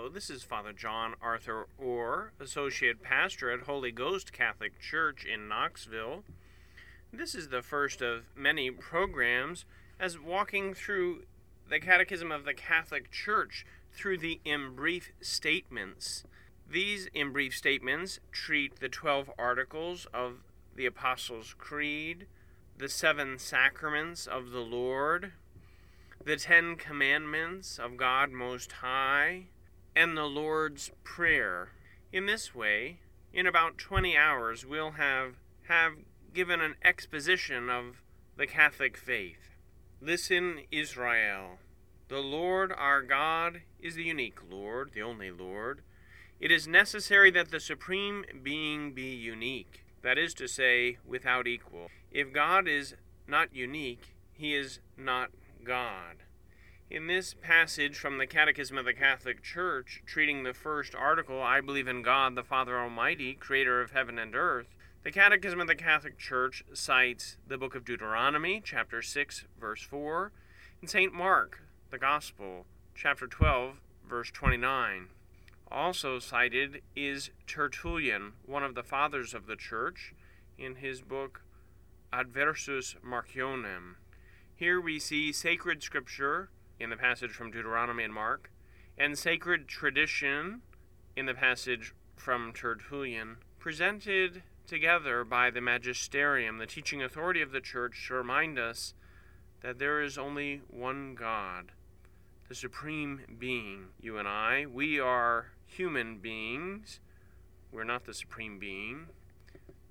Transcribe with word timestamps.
Hello, 0.00 0.08
this 0.08 0.30
is 0.30 0.42
Father 0.42 0.72
John 0.72 1.12
Arthur 1.20 1.66
Orr, 1.76 2.32
Associate 2.40 3.02
Pastor 3.02 3.50
at 3.50 3.66
Holy 3.66 3.92
Ghost 3.92 4.32
Catholic 4.32 4.80
Church 4.80 5.26
in 5.26 5.46
Knoxville. 5.46 6.24
This 7.12 7.34
is 7.34 7.50
the 7.50 7.60
first 7.60 8.00
of 8.00 8.24
many 8.34 8.70
programs 8.70 9.66
as 10.00 10.18
walking 10.18 10.72
through 10.72 11.24
the 11.68 11.78
Catechism 11.78 12.32
of 12.32 12.46
the 12.46 12.54
Catholic 12.54 13.10
Church 13.10 13.66
through 13.92 14.16
the 14.16 14.40
in 14.42 14.74
brief 14.74 15.12
statements. 15.20 16.24
These 16.66 17.10
in 17.12 17.30
brief 17.30 17.54
statements 17.54 18.20
treat 18.32 18.80
the 18.80 18.88
12 18.88 19.30
articles 19.38 20.06
of 20.14 20.38
the 20.76 20.86
Apostles' 20.86 21.54
Creed, 21.58 22.26
the 22.78 22.88
seven 22.88 23.38
sacraments 23.38 24.26
of 24.26 24.48
the 24.48 24.60
Lord, 24.60 25.32
the 26.24 26.36
Ten 26.36 26.76
Commandments 26.76 27.78
of 27.78 27.98
God 27.98 28.30
Most 28.30 28.72
High, 28.72 29.48
and 30.00 30.16
the 30.16 30.24
Lord's 30.24 30.90
Prayer. 31.04 31.72
In 32.10 32.24
this 32.24 32.54
way, 32.54 33.00
in 33.34 33.46
about 33.46 33.76
20 33.76 34.16
hours, 34.16 34.64
we'll 34.64 34.92
have, 34.92 35.34
have 35.68 35.92
given 36.32 36.62
an 36.62 36.76
exposition 36.82 37.68
of 37.68 38.00
the 38.38 38.46
Catholic 38.46 38.96
faith. 38.96 39.56
Listen, 40.00 40.60
Israel. 40.72 41.58
The 42.08 42.20
Lord 42.20 42.72
our 42.72 43.02
God 43.02 43.60
is 43.78 43.94
the 43.94 44.04
unique 44.04 44.38
Lord, 44.50 44.92
the 44.94 45.02
only 45.02 45.30
Lord. 45.30 45.82
It 46.40 46.50
is 46.50 46.66
necessary 46.66 47.30
that 47.32 47.50
the 47.50 47.60
Supreme 47.60 48.24
Being 48.42 48.94
be 48.94 49.14
unique, 49.14 49.84
that 50.00 50.16
is 50.16 50.32
to 50.34 50.48
say, 50.48 50.96
without 51.06 51.46
equal. 51.46 51.88
If 52.10 52.32
God 52.32 52.66
is 52.66 52.94
not 53.28 53.54
unique, 53.54 54.14
he 54.32 54.54
is 54.54 54.80
not 54.96 55.28
God. 55.62 56.22
In 56.90 57.06
this 57.06 57.34
passage 57.34 57.96
from 57.96 58.18
the 58.18 58.26
Catechism 58.26 58.76
of 58.76 58.84
the 58.84 58.92
Catholic 58.92 59.44
Church, 59.44 60.02
treating 60.06 60.42
the 60.42 60.52
first 60.52 60.92
article, 60.92 61.40
I 61.40 61.60
believe 61.60 61.86
in 61.86 62.02
God, 62.02 62.34
the 62.34 62.42
Father 62.42 62.76
Almighty, 62.76 63.34
creator 63.34 63.80
of 63.80 63.92
heaven 63.92 64.18
and 64.18 64.34
earth, 64.34 64.74
the 65.04 65.12
Catechism 65.12 65.60
of 65.60 65.68
the 65.68 65.76
Catholic 65.76 66.18
Church 66.18 66.64
cites 66.72 67.36
the 67.46 67.56
book 67.56 67.76
of 67.76 67.84
Deuteronomy, 67.84 68.60
chapter 68.64 69.02
6, 69.02 69.44
verse 69.60 69.82
4, 69.84 70.32
and 70.80 70.90
St. 70.90 71.14
Mark, 71.14 71.62
the 71.92 71.98
Gospel, 71.98 72.66
chapter 72.92 73.28
12, 73.28 73.76
verse 74.08 74.32
29. 74.32 75.10
Also 75.70 76.18
cited 76.18 76.82
is 76.96 77.30
Tertullian, 77.46 78.32
one 78.44 78.64
of 78.64 78.74
the 78.74 78.82
fathers 78.82 79.32
of 79.32 79.46
the 79.46 79.54
Church, 79.54 80.12
in 80.58 80.74
his 80.74 81.02
book 81.02 81.42
Adversus 82.12 82.96
Marcionem. 83.00 83.94
Here 84.56 84.80
we 84.80 84.98
see 84.98 85.30
sacred 85.30 85.84
scripture 85.84 86.50
in 86.80 86.90
the 86.90 86.96
passage 86.96 87.30
from 87.30 87.50
Deuteronomy 87.50 88.02
and 88.02 88.14
Mark, 88.14 88.50
and 88.96 89.16
sacred 89.16 89.68
tradition 89.68 90.62
in 91.14 91.26
the 91.26 91.34
passage 91.34 91.94
from 92.16 92.52
Tertullian, 92.52 93.36
presented 93.58 94.42
together 94.66 95.24
by 95.24 95.50
the 95.50 95.60
magisterium, 95.60 96.58
the 96.58 96.66
teaching 96.66 97.02
authority 97.02 97.42
of 97.42 97.52
the 97.52 97.60
church, 97.60 98.06
to 98.08 98.14
remind 98.14 98.58
us 98.58 98.94
that 99.60 99.78
there 99.78 100.00
is 100.00 100.16
only 100.16 100.62
one 100.68 101.14
God, 101.14 101.72
the 102.48 102.54
supreme 102.54 103.20
being. 103.38 103.86
You 104.00 104.16
and 104.16 104.26
I, 104.26 104.66
we 104.66 104.98
are 104.98 105.52
human 105.66 106.18
beings. 106.18 107.00
We're 107.70 107.84
not 107.84 108.04
the 108.04 108.14
supreme 108.14 108.58
being. 108.58 109.06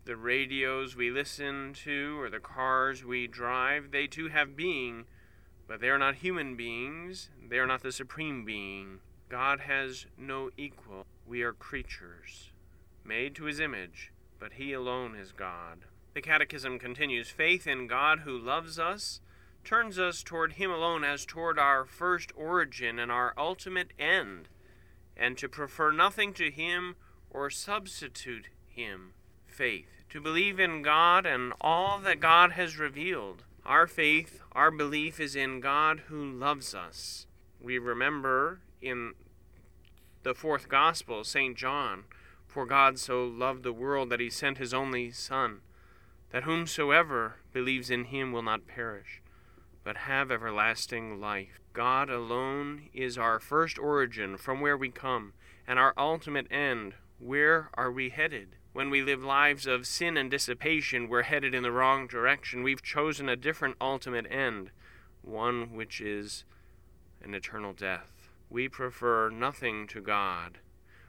The 0.06 0.16
radios 0.16 0.96
we 0.96 1.12
listen 1.12 1.74
to 1.84 2.20
or 2.20 2.30
the 2.30 2.40
cars 2.40 3.06
we 3.06 3.28
drive, 3.28 3.92
they 3.92 4.08
too 4.08 4.30
have 4.30 4.56
being 4.56 5.06
but 5.70 5.80
they 5.80 5.90
are 5.90 6.00
not 6.00 6.16
human 6.16 6.56
beings, 6.56 7.30
they 7.48 7.60
are 7.60 7.68
not 7.68 7.84
the 7.84 7.92
supreme 7.92 8.44
being. 8.44 9.00
God 9.30 9.60
has 9.62 10.08
no 10.18 10.50
equal. 10.58 11.06
We 11.28 11.44
are 11.44 11.54
creatures, 11.54 12.50
made 13.06 13.36
to 13.36 13.44
his 13.44 13.60
image, 13.60 14.12
but 14.40 14.54
he 14.54 14.74
alone 14.74 15.16
is 15.16 15.32
God. 15.32 15.86
The 16.16 16.22
Catechism 16.22 16.80
continues 16.80 17.30
Faith 17.30 17.68
in 17.68 17.86
God 17.86 18.22
who 18.22 18.36
loves 18.36 18.80
us 18.80 19.22
turns 19.64 20.00
us 20.00 20.24
toward 20.24 20.54
him 20.54 20.72
alone 20.72 21.04
as 21.04 21.24
toward 21.24 21.60
our 21.60 21.86
first 21.86 22.32
origin 22.36 22.98
and 22.98 23.12
our 23.12 23.36
ultimate 23.38 23.94
end, 24.00 24.48
and 25.16 25.38
to 25.38 25.48
prefer 25.48 25.92
nothing 25.92 26.34
to 26.34 26.50
him 26.50 26.96
or 27.30 27.52
substitute 27.52 28.48
him. 28.66 29.14
Faith, 29.46 30.04
to 30.10 30.20
believe 30.20 30.60
in 30.60 30.82
God 30.82 31.28
and 31.28 31.54
all 31.62 32.00
that 32.00 32.20
God 32.20 32.54
has 32.54 32.80
revealed 32.80 33.44
our 33.70 33.86
faith, 33.86 34.42
our 34.60 34.72
belief 34.72 35.22
is 35.22 35.38
in 35.38 35.62
God 35.62 36.02
who 36.10 36.22
loves 36.22 36.76
us. 36.76 37.28
We 37.62 37.78
remember 37.78 38.60
in 38.82 39.14
the 40.24 40.34
fourth 40.34 40.68
gospel, 40.68 41.24
St. 41.24 41.56
John, 41.56 42.04
For 42.46 42.66
God 42.66 43.00
so 43.00 43.24
loved 43.24 43.64
the 43.64 43.72
world 43.72 44.10
that 44.10 44.20
he 44.20 44.30
sent 44.30 44.58
his 44.58 44.74
only 44.74 45.12
Son, 45.12 45.62
that 46.32 46.44
whomsoever 46.44 47.36
believes 47.54 47.90
in 47.90 48.06
him 48.06 48.34
will 48.34 48.42
not 48.42 48.68
perish, 48.68 49.22
but 49.86 49.96
have 49.96 50.30
everlasting 50.30 51.22
life. 51.22 51.62
God 51.72 52.10
alone 52.10 52.90
is 52.94 53.18
our 53.18 53.40
first 53.40 53.80
origin 53.80 54.36
from 54.36 54.60
where 54.60 54.76
we 54.76 54.90
come, 54.90 55.32
and 55.66 55.80
our 55.80 55.94
ultimate 55.98 56.48
end. 56.52 56.96
Where 57.18 57.70
are 57.76 57.94
we 57.94 58.10
headed? 58.10 58.58
When 58.72 58.92
we 58.92 59.02
live 59.02 59.24
lives 59.24 59.66
of 59.66 59.88
sin 59.88 60.16
and 60.16 60.30
dissipation, 60.30 61.10
we're 61.10 61.24
headed 61.24 61.56
in 61.56 61.64
the 61.64 61.72
wrong 61.72 62.06
direction. 62.06 62.62
We've 62.62 62.84
chosen 62.84 63.28
a 63.28 63.36
different 63.36 63.78
ultimate 63.82 64.28
end, 64.30 64.70
one 65.24 65.74
which 65.74 66.00
is 66.00 66.46
an 67.24 67.34
eternal 67.34 67.74
death. 67.74 68.30
We 68.48 68.70
prefer 68.70 69.32
nothing 69.32 69.88
to 69.88 70.02
God. 70.02 70.60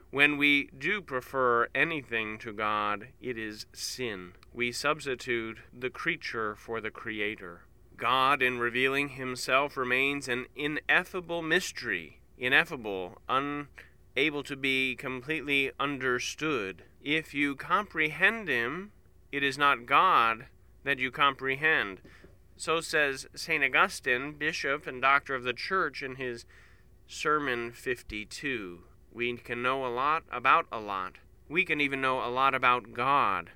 When 0.09 0.37
we 0.37 0.69
do 0.77 1.01
prefer 1.01 1.67
anything 1.75 2.39
to 2.39 2.51
God, 2.51 3.09
it 3.21 3.37
is 3.37 3.67
sin. 3.73 4.33
We 4.51 4.71
substitute 4.71 5.59
the 5.71 5.91
creature 5.91 6.55
for 6.55 6.81
the 6.81 6.91
Creator. 6.91 7.61
God, 7.95 8.41
in 8.41 8.59
revealing 8.59 9.09
Himself, 9.09 9.77
remains 9.77 10.27
an 10.27 10.47
ineffable 10.55 11.43
mystery, 11.43 12.21
ineffable, 12.37 13.21
unable 13.29 14.43
to 14.43 14.55
be 14.55 14.95
completely 14.95 15.71
understood. 15.79 16.83
If 17.03 17.33
you 17.33 17.55
comprehend 17.55 18.47
him, 18.47 18.91
it 19.31 19.43
is 19.43 19.57
not 19.57 19.87
God 19.87 20.45
that 20.83 20.99
you 20.99 21.09
comprehend. 21.09 21.99
So 22.57 22.79
says 22.79 23.25
St. 23.33 23.63
Augustine, 23.63 24.33
bishop 24.33 24.85
and 24.85 25.01
doctor 25.01 25.33
of 25.33 25.43
the 25.43 25.53
church, 25.53 26.03
in 26.03 26.17
his 26.17 26.45
Sermon 27.07 27.71
52. 27.71 28.83
We 29.11 29.35
can 29.37 29.63
know 29.63 29.85
a 29.85 29.89
lot 29.89 30.23
about 30.31 30.67
a 30.71 30.79
lot. 30.79 31.13
We 31.49 31.65
can 31.65 31.81
even 31.81 32.01
know 32.01 32.23
a 32.23 32.29
lot 32.29 32.53
about 32.53 32.93
God. 32.93 33.49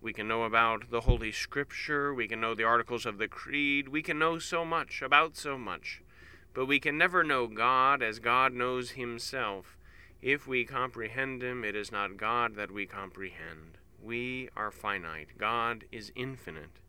We 0.00 0.12
can 0.12 0.28
know 0.28 0.44
about 0.44 0.90
the 0.90 1.02
Holy 1.02 1.32
Scripture. 1.32 2.14
We 2.14 2.28
can 2.28 2.40
know 2.40 2.54
the 2.54 2.64
articles 2.64 3.04
of 3.04 3.18
the 3.18 3.28
Creed. 3.28 3.88
We 3.88 4.00
can 4.00 4.18
know 4.18 4.38
so 4.38 4.64
much 4.64 5.02
about 5.02 5.36
so 5.36 5.58
much. 5.58 6.02
But 6.54 6.66
we 6.66 6.78
can 6.78 6.96
never 6.96 7.24
know 7.24 7.48
God 7.48 8.00
as 8.00 8.20
God 8.20 8.52
knows 8.52 8.92
Himself. 8.92 9.76
If 10.22 10.46
we 10.46 10.64
comprehend 10.64 11.42
him, 11.42 11.64
it 11.64 11.74
is 11.74 11.90
not 11.90 12.18
God 12.18 12.54
that 12.56 12.70
we 12.70 12.84
comprehend. 12.84 13.78
We 14.02 14.50
are 14.54 14.70
finite. 14.70 15.38
God 15.38 15.84
is 15.90 16.12
infinite. 16.14 16.80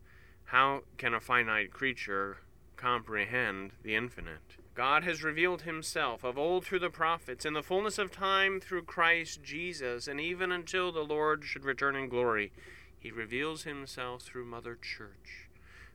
How 0.44 0.82
can 0.98 1.14
a 1.14 1.20
finite 1.20 1.72
creature 1.72 2.38
comprehend 2.76 3.72
the 3.82 3.94
infinite? 3.94 4.56
God 4.74 5.04
has 5.04 5.22
revealed 5.22 5.62
himself 5.62 6.24
of 6.24 6.36
old 6.36 6.64
through 6.64 6.80
the 6.80 6.90
prophets, 6.90 7.46
in 7.46 7.54
the 7.54 7.62
fullness 7.62 7.96
of 7.96 8.10
time 8.10 8.60
through 8.60 8.82
Christ 8.82 9.42
Jesus, 9.42 10.08
and 10.08 10.20
even 10.20 10.52
until 10.52 10.92
the 10.92 11.00
Lord 11.00 11.44
should 11.44 11.64
return 11.64 11.96
in 11.96 12.08
glory, 12.10 12.52
he 12.98 13.10
reveals 13.10 13.64
himself 13.64 14.22
through 14.22 14.44
Mother 14.44 14.76
Church, 14.76 15.48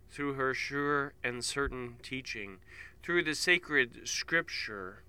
through 0.09 0.33
her 0.33 0.53
sure 0.53 1.13
and 1.23 1.43
certain 1.43 1.97
teaching, 2.01 2.57
through 3.03 3.23
the 3.23 3.35
sacred 3.35 4.07
Scripture 4.07 5.03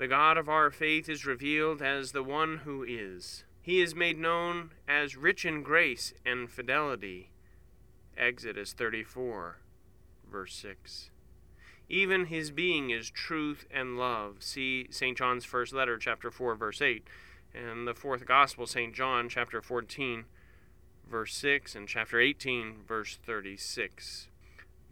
the 0.00 0.08
God 0.08 0.38
of 0.38 0.48
our 0.48 0.70
faith 0.70 1.10
is 1.10 1.26
revealed 1.26 1.82
as 1.82 2.12
the 2.12 2.22
one 2.22 2.62
who 2.64 2.82
is. 2.82 3.44
He 3.60 3.82
is 3.82 3.94
made 3.94 4.18
known 4.18 4.70
as 4.88 5.14
rich 5.14 5.44
in 5.44 5.62
grace 5.62 6.14
and 6.24 6.50
fidelity. 6.50 7.28
Exodus 8.16 8.72
34, 8.72 9.58
verse 10.32 10.54
6. 10.54 11.10
Even 11.90 12.24
his 12.26 12.50
being 12.50 12.88
is 12.88 13.10
truth 13.10 13.66
and 13.70 13.98
love. 13.98 14.36
See 14.38 14.86
St. 14.88 15.18
John's 15.18 15.44
first 15.44 15.74
letter, 15.74 15.98
chapter 15.98 16.30
4, 16.30 16.54
verse 16.54 16.80
8, 16.80 17.06
and 17.54 17.86
the 17.86 17.92
fourth 17.92 18.24
gospel, 18.24 18.66
St. 18.66 18.94
John, 18.94 19.28
chapter 19.28 19.60
14, 19.60 20.24
verse 21.10 21.34
6, 21.34 21.74
and 21.74 21.86
chapter 21.86 22.18
18, 22.18 22.84
verse 22.88 23.18
36. 23.26 24.28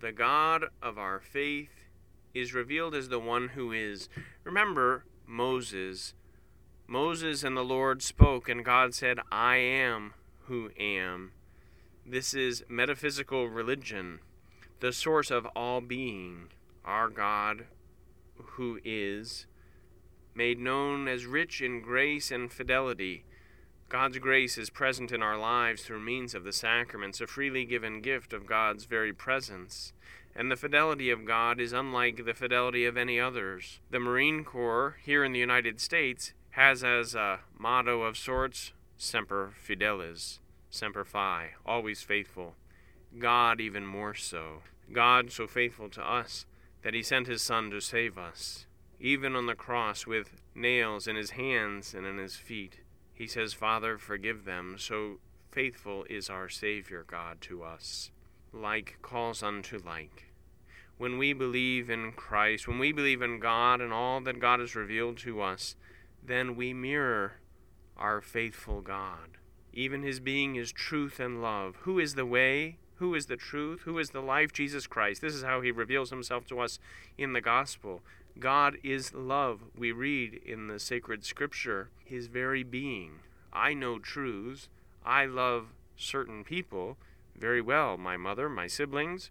The 0.01 0.13
God 0.13 0.67
of 0.83 0.99
our 0.99 1.19
faith 1.19 1.78
is 2.41 2.55
revealed 2.55 2.95
as 2.95 3.09
the 3.09 3.19
one 3.19 3.49
who 3.49 3.73
is. 3.73 4.09
Remember 4.45 5.05
Moses. 5.27 6.15
Moses 6.87 7.45
and 7.45 7.57
the 7.57 7.65
Lord 7.65 8.03
spoke, 8.03 8.49
and 8.49 8.65
God 8.65 8.95
said, 8.95 9.19
I 9.31 9.57
am 9.57 10.15
who 10.47 10.71
am. 10.79 11.33
This 12.07 12.33
is 12.33 12.65
metaphysical 12.69 13.49
religion, 13.49 14.21
the 14.81 14.93
source 14.93 15.31
of 15.31 15.45
all 15.55 15.83
being, 15.83 16.49
our 16.85 17.09
God 17.09 17.67
who 18.37 18.81
is, 18.83 19.47
made 20.35 20.59
known 20.59 21.07
as 21.07 21.27
rich 21.27 21.61
in 21.61 21.83
grace 21.83 22.31
and 22.31 22.51
fidelity. 22.51 23.25
God's 23.91 24.19
grace 24.19 24.57
is 24.57 24.71
present 24.71 25.13
in 25.13 25.23
our 25.23 25.39
lives 25.39 25.83
through 25.83 26.01
means 26.01 26.35
of 26.35 26.45
the 26.45 26.53
sacraments, 26.53 27.21
a 27.21 27.27
freely 27.27 27.65
given 27.65 28.01
gift 28.01 28.33
of 28.33 28.47
God's 28.47 28.85
very 28.85 29.13
presence. 29.13 29.93
And 30.39 30.53
the 30.53 30.57
fidelity 30.57 31.11
of 31.11 31.25
God 31.25 31.61
is 31.61 31.73
unlike 31.73 32.25
the 32.25 32.33
fidelity 32.33 32.85
of 32.85 32.97
any 32.97 33.19
others. 33.19 33.81
The 33.91 33.99
Marine 33.99 34.45
Corps, 34.45 34.95
here 35.03 35.25
in 35.25 35.33
the 35.33 35.41
United 35.41 35.81
States, 35.81 36.33
has 36.51 36.85
as 36.85 37.17
a 37.17 37.41
motto 37.59 38.03
of 38.03 38.17
sorts 38.17 38.71
Semper 38.97 39.53
Fidelis, 39.61 40.39
Semper 40.71 41.05
Fi, 41.05 41.55
always 41.67 42.03
faithful. 42.03 42.55
God 43.19 43.61
even 43.61 43.85
more 43.85 44.15
so. 44.15 44.63
God 44.93 45.33
so 45.33 45.49
faithful 45.49 45.89
to 45.91 46.09
us 46.09 46.47
that 46.83 46.95
he 46.95 47.03
sent 47.03 47.27
his 47.27 47.43
Son 47.43 47.69
to 47.71 47.81
save 47.81 48.17
us. 48.17 48.67
Even 49.01 49.35
on 49.35 49.47
the 49.47 49.57
cross, 49.57 50.07
with 50.07 50.41
nails 50.55 51.09
in 51.09 51.17
his 51.17 51.31
hands 51.31 51.95
and 51.95 52.07
in 52.07 52.19
his 52.19 52.37
feet, 52.37 52.79
he 53.13 53.27
says, 53.27 53.55
Father, 53.55 53.99
forgive 53.99 54.45
them. 54.45 54.77
So 54.79 55.19
faithful 55.51 56.05
is 56.09 56.31
our 56.31 56.49
Savior 56.49 57.05
God 57.05 57.41
to 57.41 57.65
us. 57.65 58.13
Like 58.53 58.99
calls 59.03 59.43
unto 59.43 59.79
like. 59.85 60.28
When 60.99 61.17
we 61.17 61.33
believe 61.33 61.89
in 61.89 62.13
Christ, 62.13 62.67
when 62.67 62.79
we 62.79 62.93
believe 62.93 63.23
in 63.23 63.39
God 63.39 63.81
and 63.81 63.93
all 63.93 64.21
that 64.21 64.41
God 64.41 64.61
has 64.61 64.75
revealed 64.75 65.17
to 65.19 65.41
us, 65.41 65.77
then 66.23 66.57
we 66.57 66.75
mirror 66.75 67.35
our 67.97 68.21
faithful 68.21 68.81
God. 68.81 69.39
Even 69.73 70.03
his 70.03 70.19
being 70.19 70.57
is 70.57 70.73
truth 70.73 71.21
and 71.21 71.41
love. 71.41 71.77
Who 71.83 71.99
is 71.99 72.15
the 72.15 72.27
way? 72.27 72.79
Who 72.97 73.15
is 73.15 73.27
the 73.27 73.37
truth? 73.37 73.83
Who 73.83 73.99
is 73.99 74.11
the 74.11 74.21
life? 74.21 74.53
Jesus 74.53 74.89
Christ. 74.89 75.21
This 75.21 75.35
is 75.35 75.45
how 75.45 75.61
he 75.61 75.71
reveals 75.71 76.11
himself 76.11 76.47
to 76.49 76.59
us 76.59 76.81
in 77.17 77.33
the 77.33 77.41
gospel. 77.41 78.03
God 78.41 78.77
is 78.83 79.15
love. 79.15 79.61
We 79.77 79.93
read 79.93 80.35
in 80.45 80.67
the 80.67 80.81
sacred 80.81 81.25
scripture 81.25 81.91
his 82.05 82.27
very 82.27 82.65
being. 82.65 83.21
I 83.53 83.73
know 83.75 84.01
truths. 84.01 84.69
I 85.05 85.27
love 85.27 85.69
certain 85.97 86.43
people 86.43 86.97
very 87.37 87.61
well, 87.61 87.97
my 87.97 88.17
mother, 88.17 88.49
my 88.49 88.67
siblings. 88.67 89.31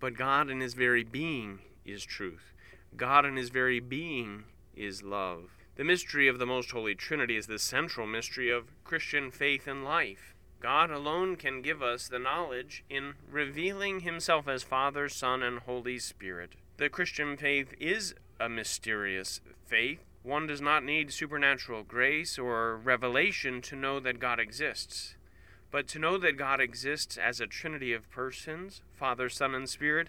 But 0.00 0.14
God 0.14 0.50
in 0.50 0.60
his 0.60 0.74
very 0.74 1.04
being 1.04 1.60
is 1.84 2.04
truth. 2.04 2.52
God 2.96 3.24
in 3.24 3.36
his 3.36 3.50
very 3.50 3.80
being 3.80 4.44
is 4.74 5.02
love. 5.02 5.50
The 5.76 5.84
mystery 5.84 6.28
of 6.28 6.38
the 6.38 6.46
Most 6.46 6.70
Holy 6.70 6.94
Trinity 6.94 7.36
is 7.36 7.46
the 7.46 7.58
central 7.58 8.06
mystery 8.06 8.50
of 8.50 8.72
Christian 8.84 9.30
faith 9.30 9.66
and 9.66 9.84
life. 9.84 10.34
God 10.60 10.90
alone 10.90 11.36
can 11.36 11.60
give 11.60 11.82
us 11.82 12.08
the 12.08 12.18
knowledge 12.18 12.82
in 12.88 13.14
revealing 13.30 14.00
Himself 14.00 14.48
as 14.48 14.62
Father, 14.62 15.08
Son, 15.08 15.42
and 15.42 15.60
Holy 15.60 15.98
Spirit. 15.98 16.52
The 16.78 16.88
Christian 16.88 17.36
faith 17.36 17.74
is 17.78 18.14
a 18.40 18.48
mysterious 18.48 19.40
faith. 19.66 20.00
One 20.22 20.46
does 20.46 20.60
not 20.60 20.82
need 20.82 21.12
supernatural 21.12 21.82
grace 21.82 22.38
or 22.38 22.76
revelation 22.76 23.60
to 23.62 23.76
know 23.76 24.00
that 24.00 24.18
God 24.18 24.40
exists. 24.40 25.14
But 25.70 25.88
to 25.88 25.98
know 25.98 26.16
that 26.18 26.36
God 26.36 26.60
exists 26.60 27.16
as 27.16 27.40
a 27.40 27.46
trinity 27.46 27.92
of 27.92 28.10
persons, 28.10 28.82
Father, 28.94 29.28
Son, 29.28 29.54
and 29.54 29.68
Spirit, 29.68 30.08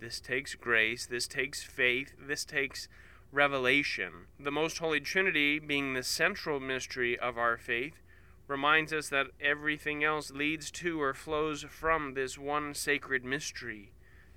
this 0.00 0.20
takes 0.20 0.54
grace, 0.54 1.06
this 1.06 1.26
takes 1.26 1.62
faith, 1.62 2.14
this 2.20 2.44
takes 2.44 2.88
revelation. 3.32 4.26
The 4.38 4.50
Most 4.50 4.78
Holy 4.78 5.00
Trinity, 5.00 5.58
being 5.58 5.94
the 5.94 6.02
central 6.02 6.60
mystery 6.60 7.18
of 7.18 7.36
our 7.36 7.56
faith, 7.56 8.02
reminds 8.46 8.92
us 8.92 9.08
that 9.10 9.26
everything 9.40 10.02
else 10.02 10.30
leads 10.30 10.70
to 10.70 11.00
or 11.00 11.12
flows 11.14 11.64
from 11.68 12.14
this 12.14 12.38
one 12.38 12.74
sacred 12.74 13.24
mystery. 13.24 13.92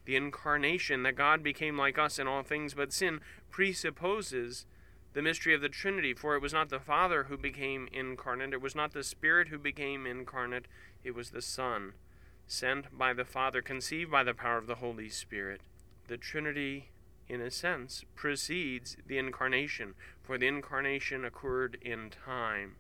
The 0.05 0.15
incarnation, 0.15 1.03
that 1.03 1.15
God 1.15 1.43
became 1.43 1.77
like 1.77 1.97
us 1.97 2.19
in 2.19 2.27
all 2.27 2.43
things 2.43 2.73
but 2.73 2.91
sin, 2.91 3.21
presupposes 3.49 4.65
the 5.13 5.21
mystery 5.21 5.53
of 5.53 5.61
the 5.61 5.69
Trinity, 5.69 6.13
for 6.13 6.35
it 6.35 6.41
was 6.41 6.53
not 6.53 6.69
the 6.69 6.79
Father 6.79 7.23
who 7.23 7.37
became 7.37 7.87
incarnate, 7.91 8.53
it 8.53 8.61
was 8.61 8.75
not 8.75 8.93
the 8.93 9.03
Spirit 9.03 9.49
who 9.49 9.57
became 9.57 10.05
incarnate, 10.05 10.67
it 11.03 11.15
was 11.15 11.31
the 11.31 11.41
Son, 11.41 11.93
sent 12.47 12.97
by 12.97 13.13
the 13.13 13.25
Father, 13.25 13.61
conceived 13.61 14.11
by 14.11 14.23
the 14.23 14.33
power 14.33 14.57
of 14.57 14.67
the 14.67 14.75
Holy 14.75 15.09
Spirit. 15.09 15.61
The 16.07 16.17
Trinity 16.17 16.91
in 17.31 17.39
a 17.39 17.49
sense, 17.49 18.03
precedes 18.13 18.97
the 19.07 19.17
incarnation, 19.17 19.93
for 20.21 20.37
the 20.37 20.47
incarnation 20.47 21.23
occurred 21.23 21.77
in 21.81 22.09
time, 22.09 22.75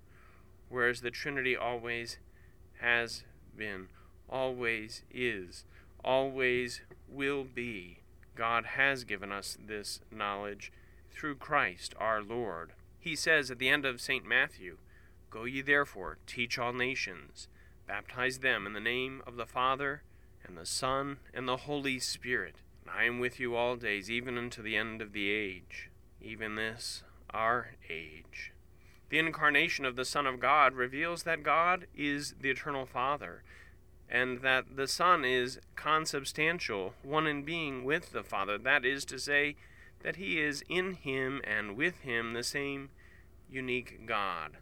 whereas 0.67 0.99
the 0.99 1.09
Trinity 1.09 1.55
always 1.55 2.17
has 2.81 3.23
been, 3.55 3.87
always 4.29 5.03
is, 5.09 5.63
always 6.03 6.81
will 7.07 7.45
be. 7.45 7.99
God 8.35 8.65
has 8.65 9.05
given 9.05 9.31
us 9.31 9.57
this 9.65 10.01
knowledge 10.11 10.73
through 11.11 11.35
Christ 11.35 11.93
our 11.99 12.21
Lord. 12.21 12.71
He 12.99 13.15
says 13.15 13.49
at 13.49 13.59
the 13.59 13.69
end 13.69 13.85
of 13.85 14.01
St. 14.01 14.25
Matthew, 14.25 14.77
Go 15.29 15.45
ye 15.45 15.61
therefore, 15.61 16.17
teach 16.27 16.59
all 16.59 16.73
nations, 16.73 17.47
baptize 17.87 18.39
them 18.39 18.67
in 18.67 18.73
the 18.73 18.79
name 18.79 19.21
of 19.25 19.37
the 19.37 19.45
Father, 19.45 20.03
and 20.45 20.57
the 20.57 20.65
Son, 20.65 21.17
and 21.33 21.47
the 21.47 21.57
Holy 21.57 21.99
Spirit 21.99 22.55
And 22.81 22.91
I 22.91 23.05
am 23.05 23.19
with 23.19 23.39
you 23.39 23.55
all 23.55 23.75
days, 23.75 24.09
even 24.09 24.37
unto 24.37 24.61
the 24.61 24.75
end 24.75 25.01
of 25.01 25.13
the 25.13 25.29
age, 25.29 25.89
even 26.21 26.55
this 26.55 27.03
our 27.33 27.75
age. 27.89 28.51
The 29.09 29.19
incarnation 29.19 29.85
of 29.85 29.95
the 29.95 30.05
Son 30.05 30.25
of 30.25 30.39
God 30.39 30.73
reveals 30.73 31.23
that 31.23 31.43
God 31.43 31.87
is 31.95 32.35
the 32.39 32.49
eternal 32.49 32.85
Father, 32.85 33.43
and 34.09 34.41
that 34.41 34.75
the 34.75 34.87
Son 34.87 35.23
is 35.23 35.59
consubstantial, 35.75 36.93
one 37.03 37.27
in 37.27 37.43
being 37.43 37.83
with 37.83 38.11
the 38.11 38.23
Father. 38.23 38.57
That 38.57 38.85
is 38.85 39.05
to 39.05 39.19
say, 39.19 39.55
that 40.03 40.15
he 40.17 40.39
is 40.39 40.63
in 40.69 40.93
him 40.93 41.41
and 41.43 41.75
with 41.75 41.99
him 41.99 42.33
the 42.33 42.43
same 42.43 42.89
unique 43.49 44.05
God. 44.05 44.57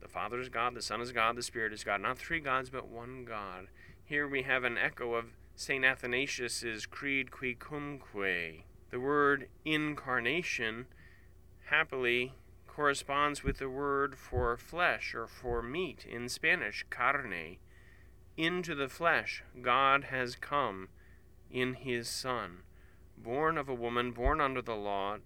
The 0.00 0.08
Father 0.08 0.40
is 0.40 0.48
God, 0.48 0.74
the 0.74 0.82
Son 0.82 1.00
is 1.00 1.12
God, 1.12 1.36
the 1.36 1.42
Spirit 1.42 1.72
is 1.72 1.84
God. 1.84 2.00
Not 2.00 2.18
three 2.18 2.40
gods, 2.40 2.70
but 2.70 2.88
one 2.88 3.24
God. 3.24 3.68
Here 4.04 4.28
we 4.28 4.42
have 4.42 4.64
an 4.64 4.78
echo 4.78 5.14
of 5.14 5.26
St. 5.54 5.84
Athanasius's 5.84 6.86
Creed 6.86 7.30
qui 7.30 7.54
cumque. 7.54 8.62
The 8.90 9.00
word 9.00 9.48
incarnation 9.64 10.86
happily 11.70 12.34
corresponds 12.68 13.42
with 13.42 13.58
the 13.58 13.70
word 13.70 14.16
for 14.16 14.56
flesh 14.56 15.14
or 15.14 15.26
for 15.26 15.62
meat 15.62 16.06
in 16.08 16.28
Spanish, 16.28 16.84
carne. 16.90 17.56
Into 18.36 18.74
the 18.74 18.88
flesh, 18.88 19.42
God 19.62 20.04
has 20.04 20.36
come 20.36 20.88
in 21.50 21.74
his 21.74 22.06
Son, 22.08 22.58
born 23.26 23.58
of 23.58 23.68
a 23.68 23.74
woman, 23.74 24.12
born 24.12 24.40
under 24.40 24.62
the 24.62 24.76
law, 24.76 25.16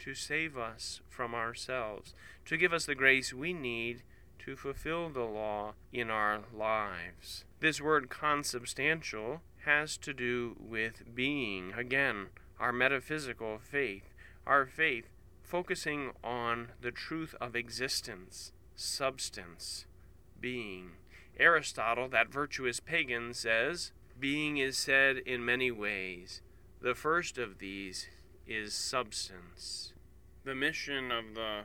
to 0.00 0.12
save 0.12 0.58
us 0.58 1.00
from 1.08 1.34
ourselves, 1.34 2.12
to 2.44 2.56
give 2.56 2.72
us 2.72 2.84
the 2.84 2.96
grace 2.96 3.32
we 3.32 3.52
need 3.52 4.02
to 4.40 4.56
fulfill 4.56 5.08
the 5.08 5.20
law 5.20 5.74
in 5.92 6.10
our 6.10 6.40
lives. 6.52 7.44
This 7.60 7.80
word 7.80 8.10
consubstantial 8.10 9.40
has 9.64 9.96
to 9.98 10.12
do 10.12 10.56
with 10.58 11.14
being. 11.14 11.72
Again, 11.74 12.26
our 12.58 12.72
metaphysical 12.72 13.58
faith, 13.58 14.12
our 14.46 14.66
faith 14.66 15.06
focusing 15.44 16.10
on 16.24 16.72
the 16.80 16.90
truth 16.90 17.36
of 17.40 17.54
existence, 17.54 18.52
substance, 18.74 19.86
being. 20.40 20.90
Aristotle, 21.38 22.08
that 22.08 22.32
virtuous 22.32 22.80
pagan, 22.80 23.32
says, 23.32 23.92
Being 24.18 24.56
is 24.58 24.76
said 24.76 25.18
in 25.18 25.44
many 25.44 25.70
ways. 25.70 26.40
The 26.84 26.94
first 26.94 27.38
of 27.38 27.60
these 27.60 28.08
is 28.46 28.74
substance. 28.74 29.94
The 30.44 30.54
mission 30.54 31.10
of 31.10 31.34
the 31.34 31.62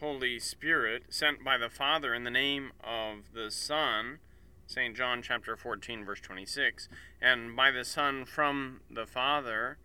Holy 0.00 0.38
Spirit, 0.38 1.02
sent 1.10 1.44
by 1.44 1.58
the 1.58 1.68
Father 1.68 2.14
in 2.14 2.24
the 2.24 2.30
name 2.30 2.72
of 2.82 3.34
the 3.34 3.50
Son, 3.50 4.20
St. 4.66 4.96
John 4.96 5.20
chapter 5.20 5.54
14 5.54 6.06
verse 6.06 6.20
26, 6.22 6.88
and 7.20 7.54
by 7.54 7.70
the 7.70 7.84
Son 7.84 8.24
from 8.24 8.80
the 8.90 9.04
Father, 9.04 9.76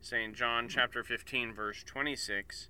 St. 0.00 0.36
John 0.36 0.68
chapter 0.68 1.02
15 1.02 1.52
verse 1.52 1.82
26, 1.82 2.68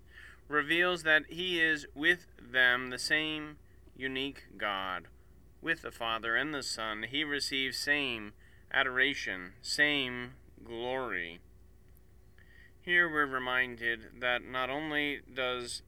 reveals 0.49 1.03
that 1.03 1.25
he 1.29 1.61
is 1.61 1.85
with 1.95 2.29
them 2.41 2.89
the 2.89 2.99
same 2.99 3.59
unique 3.95 4.45
God. 4.57 5.09
With 5.61 5.83
the 5.83 5.93
Father 5.93 6.35
and 6.35 6.55
the 6.55 6.63
Son, 6.63 7.05
he 7.11 7.25
receives 7.25 7.77
same 7.77 8.33
adoration, 8.73 9.53
same 9.61 10.31
glory. 10.65 11.41
Here 12.89 13.07
we're 13.07 13.27
reminded 13.27 14.19
that 14.19 14.43
not 14.43 14.71
only 14.71 15.21
does 15.35 15.83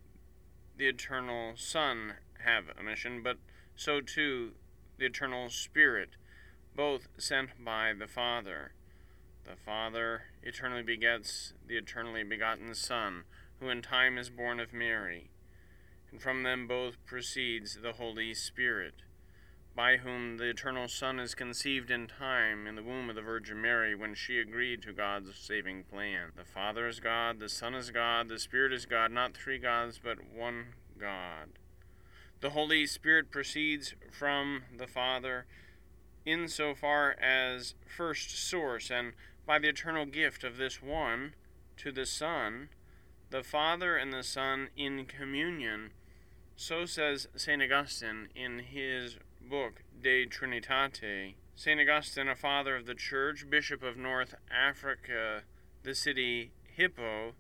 the 0.77 0.87
eternal 0.87 1.55
Son 1.57 2.13
have 2.45 2.65
a 2.79 2.83
mission, 2.83 3.23
but 3.23 3.39
so 3.75 4.03
too 4.03 4.51
the 4.99 5.07
eternal 5.07 5.49
Spirit, 5.49 6.11
both 6.77 7.09
sent 7.17 7.65
by 7.65 7.95
the 7.99 8.07
Father. 8.07 8.73
The 9.47 9.57
Father 9.57 10.25
eternally 10.43 10.83
begets 10.83 11.55
the 11.67 11.79
eternally 11.79 12.23
begotten 12.23 12.75
Son, 12.75 13.25
who 13.61 13.71
in 13.71 13.81
time 13.81 14.19
is 14.19 14.29
born 14.29 14.61
of 14.61 14.75
Mary, 14.75 15.31
and 16.13 16.21
from 16.21 16.43
them 16.43 16.67
both 16.67 17.03
proceeds 17.07 17.79
the 17.81 17.93
Holy 17.93 18.35
Spirit. 18.35 18.97
By 19.75 19.99
whom 19.99 20.37
the 20.37 20.49
eternal 20.49 20.89
Son 20.89 21.21
is 21.21 21.35
conceived 21.35 21.91
in 21.91 22.07
time 22.07 22.67
in 22.67 22.75
the 22.75 22.83
womb 22.83 23.09
of 23.09 23.17
the 23.17 23.23
Virgin 23.23 23.61
Mary 23.61 23.95
when 23.95 24.15
she 24.15 24.39
agreed 24.39 24.83
to 24.83 24.93
God's 24.93 25.37
saving 25.37 25.85
plan. 25.85 26.33
The 26.37 26.45
Father 26.45 26.89
is 26.89 27.01
God, 27.01 27.39
the 27.39 27.49
Son 27.49 27.75
is 27.75 27.91
God, 27.91 28.29
the 28.29 28.39
Spirit 28.39 28.73
is 28.73 28.85
God, 28.85 29.13
not 29.13 29.37
three 29.37 29.59
gods, 29.59 30.01
but 30.03 30.19
one 30.35 30.75
God. 30.99 31.51
The 32.41 32.51
Holy 32.51 32.87
Spirit 32.87 33.31
proceeds 33.31 33.95
from 34.11 34.63
the 34.77 34.87
Father 34.87 35.47
insofar 36.27 37.17
as 37.21 37.75
first 37.87 38.31
source, 38.49 38.91
and 38.91 39.13
by 39.47 39.59
the 39.59 39.69
eternal 39.69 40.07
gift 40.07 40.45
of 40.45 40.57
this 40.57 40.83
one 40.83 41.35
to 41.77 41.93
the 41.93 42.07
Son, 42.07 42.69
the 43.31 43.43
Father 43.43 43.97
and 43.97 44.13
the 44.13 44.23
Son 44.23 44.69
in 44.77 45.07
communion. 45.07 45.91
So 46.57 46.85
says 46.85 47.29
St. 47.37 47.63
Augustine 47.63 48.29
in 48.35 48.59
his 48.59 49.17
book 49.49 49.83
De 50.03 50.27
Trinitate. 50.27 51.35
St. 51.55 51.81
Augustine, 51.81 52.29
a 52.29 52.35
father 52.35 52.77
of 52.77 52.87
the 52.87 52.95
Church, 52.95 53.49
bishop 53.49 53.83
of 53.83 53.97
North 53.97 54.35
Africa, 54.51 55.43
the 55.83 55.95
city 55.95 56.53
Hippo, 56.75 57.35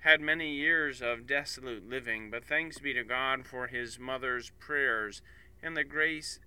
had 0.00 0.20
many 0.20 0.52
years 0.52 1.02
of 1.02 1.26
desolate 1.26 1.88
living, 1.88 2.30
but 2.30 2.44
thanks 2.44 2.78
be 2.78 2.94
to 2.94 3.04
God 3.04 3.46
for 3.46 3.66
his 3.66 3.98
mother's 3.98 4.50
prayers 4.58 5.20
and 5.62 5.76
the 5.76 5.84
grace 5.84 6.38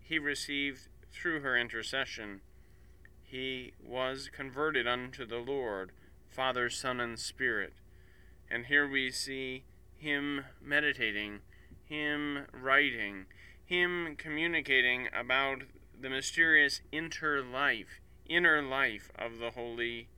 he 0.00 0.18
received 0.18 0.88
through 1.12 1.40
her 1.40 1.56
intercession. 1.56 2.40
He 3.22 3.72
was 3.84 4.30
converted 4.32 4.86
unto 4.86 5.26
the 5.26 5.38
Lord, 5.38 5.92
Father, 6.28 6.70
Son, 6.70 7.00
and 7.00 7.18
Spirit. 7.18 7.74
And 8.50 8.66
here 8.66 8.88
we 8.88 9.10
see 9.10 9.64
him 9.96 10.44
meditating, 10.62 11.40
him 11.84 12.46
writing, 12.52 13.26
him 13.66 14.14
communicating 14.16 15.08
about 15.12 15.62
the 16.00 16.08
mysterious 16.08 16.80
inner 16.92 17.42
life, 17.42 18.00
inner 18.24 18.62
life 18.62 19.10
of 19.18 19.38
the 19.38 19.50
Holy 19.50 20.08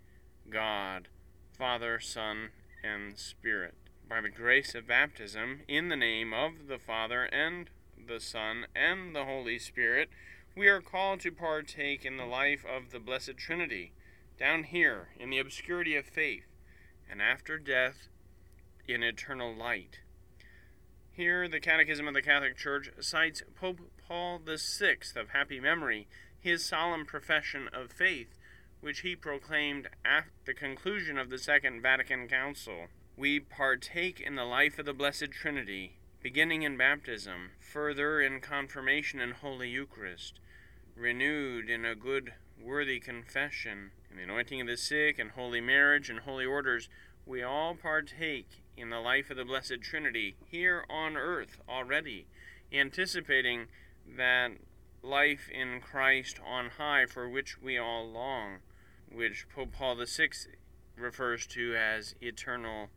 God, 0.50 1.08
Father, 1.56 1.98
Son, 1.98 2.50
and 2.84 3.18
Spirit. 3.18 3.74
By 4.06 4.20
the 4.20 4.28
grace 4.28 4.74
of 4.74 4.86
baptism, 4.86 5.62
in 5.66 5.88
the 5.88 5.96
name 5.96 6.32
of 6.32 6.68
the 6.68 6.78
Father, 6.78 7.24
and 7.24 7.70
the 8.06 8.20
Son, 8.20 8.66
and 8.76 9.14
the 9.14 9.24
Holy 9.24 9.58
Spirit, 9.58 10.10
we 10.54 10.68
are 10.68 10.80
called 10.80 11.20
to 11.20 11.32
partake 11.32 12.04
in 12.04 12.18
the 12.18 12.26
life 12.26 12.64
of 12.66 12.90
the 12.90 13.00
Blessed 13.00 13.36
Trinity, 13.38 13.92
down 14.38 14.64
here 14.64 15.08
in 15.18 15.30
the 15.30 15.38
obscurity 15.38 15.96
of 15.96 16.04
faith, 16.04 16.46
and 17.10 17.22
after 17.22 17.58
death 17.58 18.08
in 18.86 19.02
eternal 19.02 19.54
light. 19.54 20.00
Here, 21.18 21.48
the 21.48 21.58
Catechism 21.58 22.06
of 22.06 22.14
the 22.14 22.22
Catholic 22.22 22.56
Church 22.56 22.90
cites 23.00 23.42
Pope 23.56 23.80
Paul 24.06 24.40
VI 24.46 24.98
of 25.16 25.30
happy 25.30 25.58
memory, 25.58 26.06
his 26.38 26.64
solemn 26.64 27.04
profession 27.04 27.68
of 27.72 27.90
faith, 27.90 28.38
which 28.80 29.00
he 29.00 29.16
proclaimed 29.16 29.88
at 30.04 30.26
the 30.44 30.54
conclusion 30.54 31.18
of 31.18 31.28
the 31.28 31.38
Second 31.38 31.82
Vatican 31.82 32.28
Council. 32.28 32.86
We 33.16 33.40
partake 33.40 34.20
in 34.20 34.36
the 34.36 34.44
life 34.44 34.78
of 34.78 34.86
the 34.86 34.92
Blessed 34.92 35.32
Trinity, 35.32 35.96
beginning 36.22 36.62
in 36.62 36.76
baptism, 36.76 37.50
further 37.58 38.20
in 38.20 38.40
confirmation 38.40 39.18
and 39.18 39.32
Holy 39.32 39.70
Eucharist, 39.70 40.38
renewed 40.94 41.68
in 41.68 41.84
a 41.84 41.96
good, 41.96 42.34
worthy 42.62 43.00
confession, 43.00 43.90
in 44.08 44.18
the 44.18 44.22
anointing 44.22 44.60
of 44.60 44.68
the 44.68 44.76
sick, 44.76 45.18
and 45.18 45.32
holy 45.32 45.60
marriage, 45.60 46.10
and 46.10 46.20
holy 46.20 46.46
orders, 46.46 46.88
we 47.28 47.42
all 47.42 47.74
partake 47.74 48.62
in 48.74 48.88
the 48.88 49.00
life 49.00 49.30
of 49.30 49.36
the 49.36 49.44
Blessed 49.44 49.82
Trinity 49.82 50.36
here 50.50 50.84
on 50.88 51.14
earth 51.14 51.60
already, 51.68 52.26
anticipating 52.72 53.66
that 54.16 54.52
life 55.02 55.50
in 55.52 55.80
Christ 55.80 56.40
on 56.44 56.70
high 56.78 57.04
for 57.04 57.28
which 57.28 57.60
we 57.60 57.76
all 57.76 58.08
long, 58.08 58.58
which 59.12 59.46
Pope 59.54 59.72
Paul 59.72 59.96
VI 59.96 60.30
refers 60.96 61.46
to 61.48 61.76
as 61.76 62.14
eternal 62.22 62.88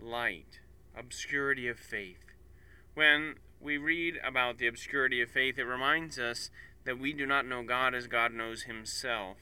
light, 0.00 0.60
obscurity 0.96 1.66
of 1.66 1.78
faith. 1.78 2.24
When 2.94 3.34
we 3.60 3.76
read 3.76 4.20
about 4.24 4.58
the 4.58 4.68
obscurity 4.68 5.20
of 5.20 5.30
faith, 5.30 5.58
it 5.58 5.64
reminds 5.64 6.16
us 6.16 6.50
that 6.84 6.98
we 7.00 7.12
do 7.12 7.26
not 7.26 7.44
know 7.44 7.64
God 7.64 7.94
as 7.94 8.06
God 8.06 8.32
knows 8.32 8.62
Himself. 8.62 9.36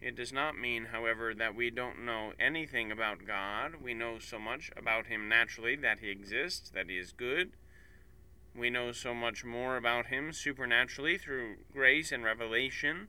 It 0.00 0.14
does 0.14 0.32
not 0.32 0.58
mean, 0.58 0.86
however, 0.86 1.34
that 1.34 1.54
we 1.54 1.70
don't 1.70 2.04
know 2.04 2.32
anything 2.38 2.92
about 2.92 3.26
God. 3.26 3.76
We 3.82 3.94
know 3.94 4.18
so 4.18 4.38
much 4.38 4.70
about 4.76 5.06
Him 5.06 5.28
naturally 5.28 5.74
that 5.76 6.00
He 6.00 6.10
exists, 6.10 6.70
that 6.70 6.88
He 6.88 6.98
is 6.98 7.12
good. 7.12 7.52
We 8.54 8.70
know 8.70 8.92
so 8.92 9.14
much 9.14 9.44
more 9.44 9.76
about 9.76 10.06
Him 10.06 10.32
supernaturally 10.32 11.18
through 11.18 11.56
grace 11.72 12.12
and 12.12 12.24
revelation, 12.24 13.08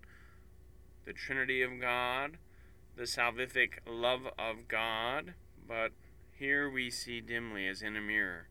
the 1.06 1.14
Trinity 1.14 1.62
of 1.62 1.80
God, 1.80 2.38
the 2.96 3.04
salvific 3.04 3.80
love 3.86 4.28
of 4.40 4.68
God. 4.68 5.34
But 5.68 5.92
here 6.32 6.70
we 6.70 6.90
see 6.90 7.20
dimly 7.20 7.68
as 7.68 7.82
in 7.82 7.96
a 7.96 8.02
mirror. 8.02 8.48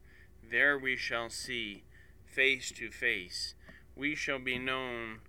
There 0.48 0.78
we 0.78 0.96
shall 0.96 1.30
see 1.30 1.84
face 2.24 2.70
to 2.72 2.90
face. 2.90 3.54
We 3.94 4.14
shall 4.14 4.38
be 4.38 4.58
known 4.58 5.20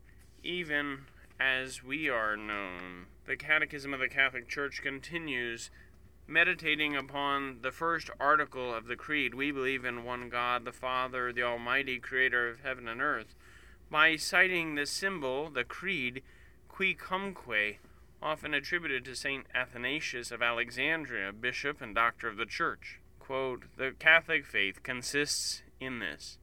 even 0.44 1.06
as 1.40 1.84
we 1.84 2.10
are 2.10 2.36
known. 2.36 3.06
The 3.26 3.38
Catechism 3.38 3.94
of 3.94 4.00
the 4.00 4.08
Catholic 4.08 4.48
Church 4.48 4.82
continues 4.82 5.70
meditating 6.28 6.96
upon 6.96 7.60
the 7.62 7.72
first 7.72 8.10
article 8.20 8.74
of 8.74 8.88
the 8.88 8.96
Creed 8.96 9.34
we 9.34 9.52
believe 9.52 9.86
in 9.86 10.04
one 10.04 10.30
God, 10.30 10.66
the 10.66 10.72
Father, 10.72 11.32
the 11.32 11.44
Almighty, 11.44 12.00
creator 12.00 12.50
of 12.50 12.62
heaven 12.62 12.88
and 12.88 13.02
earth, 13.02 13.36
by 13.90 14.16
citing 14.16 14.76
the 14.76 14.86
symbol, 14.86 15.50
the 15.50 15.64
Creed, 15.64 16.22
qui 16.68 16.94
cumque, 16.94 17.78
often 18.22 18.54
attributed 18.54 19.06
to 19.06 19.16
St. 19.16 19.46
Athanasius 19.56 20.32
of 20.32 20.42
Alexandria, 20.42 21.32
bishop 21.32 21.82
and 21.82 21.96
doctor 21.96 22.28
of 22.28 22.38
the 22.38 22.46
Church. 22.46 23.00
Quote, 23.20 23.64
the 23.78 23.94
Catholic 23.98 24.46
faith 24.46 24.84
consists 24.84 25.62
in 25.80 26.00
this 26.00 26.38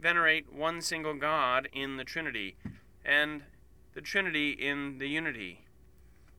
venerate 0.00 0.52
one 0.52 0.82
single 0.82 1.14
God 1.14 1.68
in 1.72 1.96
the 1.96 2.04
Trinity, 2.04 2.56
and 3.04 3.42
the 3.96 4.02
Trinity 4.02 4.50
in 4.50 4.98
the 4.98 5.08
unity, 5.08 5.64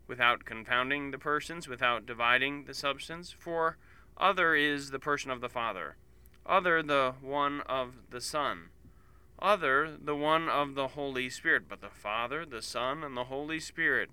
without 0.06 0.46
confounding 0.46 1.10
the 1.10 1.18
persons, 1.18 1.68
without 1.68 2.06
dividing 2.06 2.66
the 2.66 2.74
substance, 2.76 3.32
for 3.32 3.78
other 4.16 4.54
is 4.54 4.92
the 4.92 5.00
person 5.00 5.32
of 5.32 5.42
the 5.42 5.50
Father, 5.50 5.98
other 6.46 6.84
the 6.84 7.16
one 7.20 7.62
of 7.62 7.96
the 8.12 8.22
Son, 8.22 8.66
other 9.40 9.98
the 10.00 10.16
one 10.16 10.48
of 10.48 10.76
the 10.76 10.90
Holy 10.90 11.32
Spirit, 11.32 11.64
but 11.68 11.82
the 11.82 11.90
Father, 11.90 12.46
the 12.46 12.62
Son, 12.62 13.04
and 13.04 13.18
the 13.18 13.24
Holy 13.24 13.60
Spirit 13.60 14.12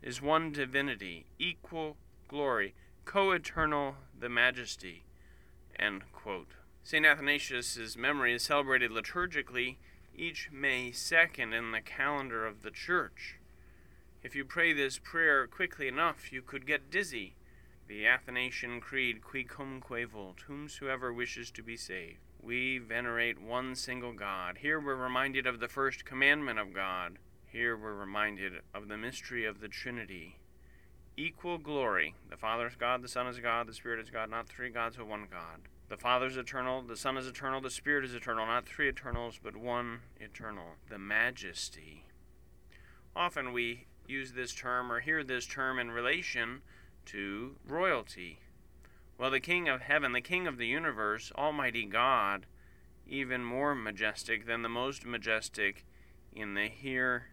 is 0.00 0.22
one 0.22 0.52
divinity, 0.52 1.26
equal 1.40 1.96
glory, 2.28 2.72
co 3.04 3.32
eternal 3.32 3.96
the 4.16 4.28
majesty. 4.28 5.02
St. 6.84 7.04
Athanasius's 7.04 7.96
memory 7.96 8.32
is 8.32 8.44
celebrated 8.44 8.92
liturgically 8.92 9.74
each 10.16 10.50
May 10.50 10.90
2nd 10.90 11.56
in 11.56 11.72
the 11.72 11.80
calendar 11.80 12.46
of 12.46 12.62
the 12.62 12.70
church. 12.70 13.36
If 14.22 14.34
you 14.34 14.44
pray 14.44 14.72
this 14.72 14.98
prayer 14.98 15.46
quickly 15.46 15.88
enough, 15.88 16.32
you 16.32 16.42
could 16.42 16.66
get 16.66 16.90
dizzy. 16.90 17.34
The 17.86 18.06
Athanasian 18.06 18.80
Creed, 18.80 19.22
Qui 19.22 19.44
cumque 19.44 20.08
vult, 20.08 20.40
whomsoever 20.48 21.12
wishes 21.12 21.50
to 21.52 21.62
be 21.62 21.76
saved. 21.76 22.18
We 22.42 22.78
venerate 22.78 23.40
one 23.40 23.74
single 23.74 24.12
God. 24.12 24.58
Here 24.58 24.80
we're 24.80 24.96
reminded 24.96 25.46
of 25.46 25.60
the 25.60 25.68
first 25.68 26.04
commandment 26.04 26.58
of 26.58 26.72
God. 26.72 27.18
Here 27.46 27.76
we're 27.76 27.94
reminded 27.94 28.54
of 28.74 28.88
the 28.88 28.96
mystery 28.96 29.44
of 29.44 29.60
the 29.60 29.68
Trinity. 29.68 30.38
Equal 31.16 31.58
glory. 31.58 32.14
The 32.28 32.36
Father 32.36 32.66
is 32.66 32.74
God, 32.74 33.02
the 33.02 33.08
Son 33.08 33.26
is 33.26 33.38
God, 33.38 33.68
the 33.68 33.74
Spirit 33.74 34.00
is 34.00 34.10
God, 34.10 34.30
not 34.30 34.48
three 34.48 34.70
gods, 34.70 34.96
but 34.96 35.06
one 35.06 35.26
God. 35.30 35.68
The 35.88 35.96
Father 35.96 36.26
is 36.26 36.36
eternal, 36.36 36.82
the 36.82 36.96
Son 36.96 37.16
is 37.16 37.28
eternal, 37.28 37.60
the 37.60 37.70
Spirit 37.70 38.04
is 38.04 38.14
eternal, 38.14 38.44
not 38.46 38.66
three 38.66 38.88
eternals, 38.88 39.38
but 39.40 39.56
one 39.56 40.00
eternal. 40.18 40.74
The 40.88 40.98
majesty. 40.98 42.04
Often 43.14 43.52
we 43.52 43.86
use 44.08 44.32
this 44.32 44.52
term 44.52 44.90
or 44.90 45.00
hear 45.00 45.22
this 45.22 45.46
term 45.46 45.78
in 45.78 45.92
relation 45.92 46.62
to 47.06 47.56
royalty. 47.66 48.40
Well, 49.16 49.30
the 49.30 49.40
King 49.40 49.68
of 49.68 49.82
heaven, 49.82 50.12
the 50.12 50.20
King 50.20 50.46
of 50.46 50.58
the 50.58 50.66
universe, 50.66 51.32
Almighty 51.36 51.86
God, 51.86 52.46
even 53.06 53.44
more 53.44 53.74
majestic 53.74 54.46
than 54.46 54.62
the 54.62 54.68
most 54.68 55.06
majestic 55.06 55.84
in 56.34 56.54
the 56.54 56.68
here 56.68 57.28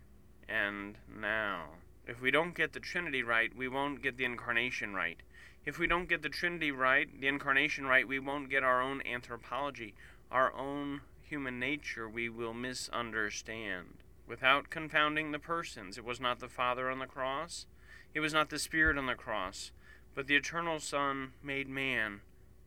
and 0.47 0.97
now. 1.13 1.69
If 2.05 2.21
we 2.21 2.31
don't 2.31 2.55
get 2.55 2.73
the 2.73 2.79
Trinity 2.79 3.23
right, 3.23 3.55
we 3.55 3.67
won't 3.67 4.03
get 4.03 4.17
the 4.17 4.25
Incarnation 4.25 4.93
right. 4.93 5.21
If 5.65 5.79
we 5.79 5.87
don't 5.87 6.09
get 6.09 6.21
the 6.21 6.29
Trinity 6.29 6.71
right, 6.71 7.07
the 7.21 7.27
Incarnation 7.27 7.85
right, 7.85 8.05
we 8.05 8.19
won't 8.19 8.49
get 8.49 8.63
our 8.63 8.81
own 8.81 9.01
anthropology, 9.05 9.93
our 10.29 10.53
own 10.53 11.01
human 11.21 11.57
nature, 11.57 12.09
we 12.09 12.27
will 12.27 12.53
misunderstand. 12.53 13.87
Without 14.27 14.69
confounding 14.69 15.31
the 15.31 15.39
persons, 15.39 15.97
it 15.97 16.03
was 16.03 16.19
not 16.19 16.39
the 16.39 16.49
Father 16.49 16.89
on 16.89 16.99
the 16.99 17.05
cross, 17.05 17.65
it 18.13 18.19
was 18.19 18.33
not 18.33 18.49
the 18.49 18.59
Spirit 18.59 18.97
on 18.97 19.05
the 19.05 19.15
cross, 19.15 19.71
but 20.13 20.27
the 20.27 20.35
eternal 20.35 20.81
Son 20.81 21.31
made 21.41 21.69
man, 21.69 22.19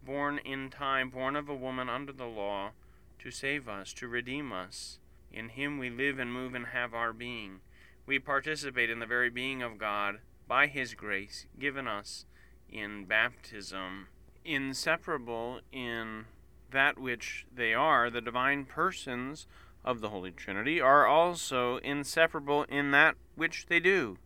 born 0.02 0.38
in 0.38 0.70
time, 0.70 1.10
born 1.10 1.36
of 1.36 1.50
a 1.50 1.54
woman 1.54 1.90
under 1.90 2.12
the 2.12 2.24
law, 2.24 2.70
to 3.18 3.30
save 3.30 3.68
us, 3.68 3.92
to 3.92 4.08
redeem 4.08 4.52
us. 4.52 4.98
In 5.30 5.50
him 5.50 5.78
we 5.78 5.90
live 5.90 6.18
and 6.18 6.32
move 6.32 6.54
and 6.54 6.68
have 6.68 6.94
our 6.94 7.12
being. 7.12 7.60
We 8.06 8.18
participate 8.18 8.88
in 8.88 9.00
the 9.00 9.06
very 9.06 9.28
being 9.28 9.62
of 9.62 9.76
God 9.76 10.20
by 10.48 10.66
his 10.66 10.94
grace 10.94 11.44
given 11.58 11.86
us 11.86 12.24
in 12.76 13.04
baptism. 13.04 14.08
Inseparable 14.44 15.60
in 15.72 16.26
that 16.70 16.98
which 16.98 17.46
they 17.54 17.72
are, 17.74 18.10
the 18.10 18.20
divine 18.20 18.64
persons 18.64 19.46
of 19.84 20.00
the 20.00 20.10
Holy 20.10 20.30
Trinity 20.30 20.80
are 20.80 21.06
also 21.06 21.78
inseparable 21.78 22.64
in 22.64 22.90
that 22.90 23.14
which 23.34 23.66
they 23.66 23.80
do. 23.80 24.18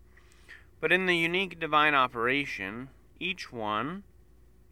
But 0.81 0.93
in 0.93 1.07
the 1.07 1.17
unique 1.17 1.61
divine 1.61 1.95
operation, 1.95 2.89
each 3.19 3.53
one, 3.53 4.03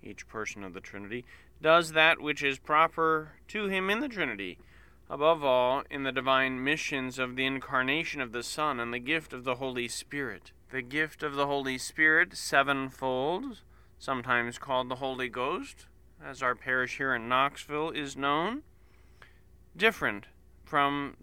each 0.02 0.26
person 0.26 0.64
of 0.64 0.72
the 0.72 0.80
Trinity, 0.80 1.24
does 1.60 1.92
that 1.92 2.20
which 2.20 2.42
is 2.42 2.58
proper 2.58 3.32
to 3.48 3.66
him 3.66 3.90
in 3.90 4.00
the 4.00 4.08
Trinity. 4.08 4.58
Above 5.10 5.44
all, 5.44 5.82
in 5.90 6.02
the 6.02 6.12
divine 6.12 6.62
missions 6.62 7.18
of 7.18 7.36
the 7.36 7.46
incarnation 7.46 8.20
of 8.20 8.32
the 8.32 8.42
Son 8.42 8.78
and 8.80 8.92
the 8.92 8.98
gift 8.98 9.32
of 9.32 9.44
the 9.44 9.56
Holy 9.56 9.88
Spirit. 9.88 10.52
The 10.70 10.82
gift 10.82 11.22
of 11.22 11.34
the 11.34 11.46
Holy 11.46 11.78
Spirit, 11.78 12.36
sevenfold, 12.36 13.62
sometimes 13.98 14.58
called 14.58 14.88
the 14.88 14.96
Holy 14.96 15.28
Ghost, 15.28 15.86
as 16.24 16.42
our 16.42 16.54
parish 16.54 16.98
here 16.98 17.14
in 17.14 17.28
Knoxville 17.28 17.90
is 17.90 18.16
known, 18.16 18.62
different 19.76 20.26
from 20.64 21.16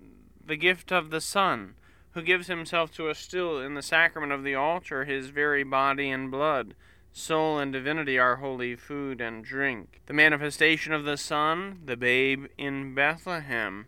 the 0.45 0.55
gift 0.55 0.91
of 0.91 1.09
the 1.09 1.21
Son, 1.21 1.75
who 2.11 2.21
gives 2.21 2.47
himself 2.47 2.91
to 2.91 3.09
us 3.09 3.19
still 3.19 3.59
in 3.59 3.73
the 3.73 3.81
sacrament 3.81 4.31
of 4.31 4.43
the 4.43 4.55
altar, 4.55 5.05
his 5.05 5.27
very 5.27 5.63
body 5.63 6.09
and 6.09 6.31
blood 6.31 6.75
Soul 7.17 7.59
and 7.59 7.71
divinity 7.71 8.19
our 8.19 8.35
holy 8.35 8.75
food 8.75 9.21
and 9.21 9.41
drink. 9.41 10.01
The 10.05 10.11
manifestation 10.11 10.91
of 10.91 11.05
the 11.05 11.15
Son, 11.15 11.79
the 11.85 11.95
babe 11.95 12.47
in 12.57 12.93
Bethlehem, 12.93 13.87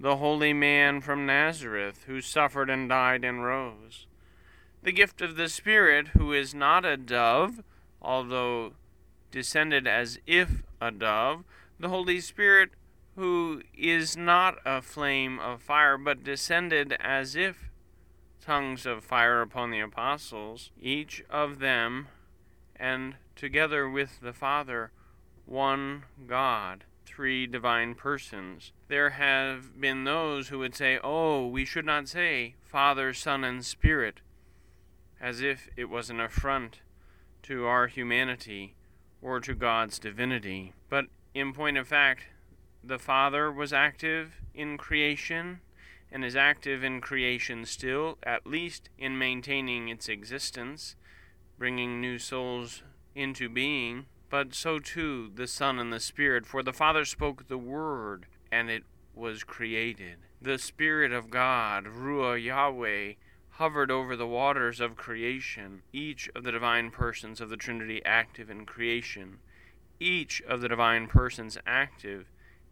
the 0.00 0.16
holy 0.16 0.54
man 0.54 1.02
from 1.02 1.26
Nazareth, 1.26 2.04
who 2.06 2.22
suffered 2.22 2.70
and 2.70 2.88
died 2.88 3.22
and 3.22 3.44
rose. 3.44 4.06
The 4.82 4.92
gift 4.92 5.20
of 5.20 5.36
the 5.36 5.50
Spirit, 5.50 6.08
who 6.16 6.32
is 6.32 6.54
not 6.54 6.86
a 6.86 6.96
dove, 6.96 7.62
although 8.00 8.72
descended 9.30 9.86
as 9.86 10.18
if 10.26 10.62
a 10.80 10.90
dove, 10.90 11.44
the 11.78 11.88
Holy 11.88 12.20
Spirit, 12.20 12.70
who 13.16 13.62
is 13.76 14.16
not 14.16 14.58
a 14.64 14.80
flame 14.80 15.38
of 15.38 15.60
fire, 15.60 15.98
but 15.98 16.24
descended 16.24 16.96
as 17.00 17.34
if 17.34 17.70
tongues 18.40 18.86
of 18.86 19.04
fire 19.04 19.42
upon 19.42 19.70
the 19.70 19.80
apostles, 19.80 20.70
each 20.80 21.22
of 21.28 21.58
them 21.58 22.08
and 22.76 23.16
together 23.34 23.88
with 23.88 24.20
the 24.20 24.32
Father, 24.32 24.92
one 25.44 26.04
God, 26.26 26.84
three 27.04 27.46
divine 27.46 27.94
persons. 27.94 28.72
There 28.88 29.10
have 29.10 29.80
been 29.80 30.04
those 30.04 30.48
who 30.48 30.60
would 30.60 30.74
say, 30.74 30.98
oh, 31.02 31.46
we 31.46 31.64
should 31.64 31.84
not 31.84 32.08
say 32.08 32.54
Father, 32.62 33.12
Son, 33.12 33.44
and 33.44 33.64
Spirit, 33.64 34.20
as 35.20 35.40
if 35.40 35.68
it 35.76 35.86
was 35.86 36.10
an 36.10 36.20
affront 36.20 36.80
to 37.48 37.66
our 37.66 37.86
humanity 37.86 38.74
or 39.20 39.40
to 39.40 39.54
God's 39.54 39.98
divinity. 39.98 40.72
But 40.88 41.06
in 41.34 41.52
point 41.52 41.76
of 41.76 41.88
fact, 41.88 42.24
the 42.84 42.98
Father 42.98 43.50
was 43.50 43.72
active 43.72 44.40
in 44.54 44.78
creation 44.78 45.60
and 46.10 46.24
is 46.24 46.36
active 46.36 46.84
in 46.84 47.00
creation 47.00 47.66
still, 47.66 48.16
at 48.22 48.46
least 48.46 48.88
in 48.98 49.18
maintaining 49.18 49.88
its 49.88 50.08
existence 50.08 50.94
bringing 51.58 52.00
new 52.00 52.18
souls 52.18 52.82
into 53.14 53.48
being, 53.48 54.06
but 54.30 54.54
so 54.54 54.78
too 54.78 55.30
the 55.34 55.46
Son 55.46 55.78
and 55.78 55.92
the 55.92 56.00
Spirit. 56.00 56.46
For 56.46 56.62
the 56.62 56.72
Father 56.72 57.04
spoke 57.04 57.48
the 57.48 57.58
Word, 57.58 58.26
and 58.52 58.70
it 58.70 58.84
was 59.14 59.42
created. 59.42 60.18
The 60.40 60.58
Spirit 60.58 61.12
of 61.12 61.30
God, 61.30 61.86
Ruah 61.86 62.42
Yahweh, 62.42 63.14
hovered 63.58 63.90
over 63.90 64.14
the 64.14 64.26
waters 64.26 64.78
of 64.78 64.94
creation, 64.94 65.82
each 65.92 66.30
of 66.32 66.44
the 66.44 66.52
divine 66.52 66.92
persons 66.92 67.40
of 67.40 67.48
the 67.48 67.56
Trinity 67.56 68.00
active 68.04 68.48
in 68.48 68.64
creation, 68.64 69.38
each 69.98 70.40
of 70.42 70.60
the 70.60 70.68
divine 70.68 71.08
persons 71.08 71.58
active 71.66 72.30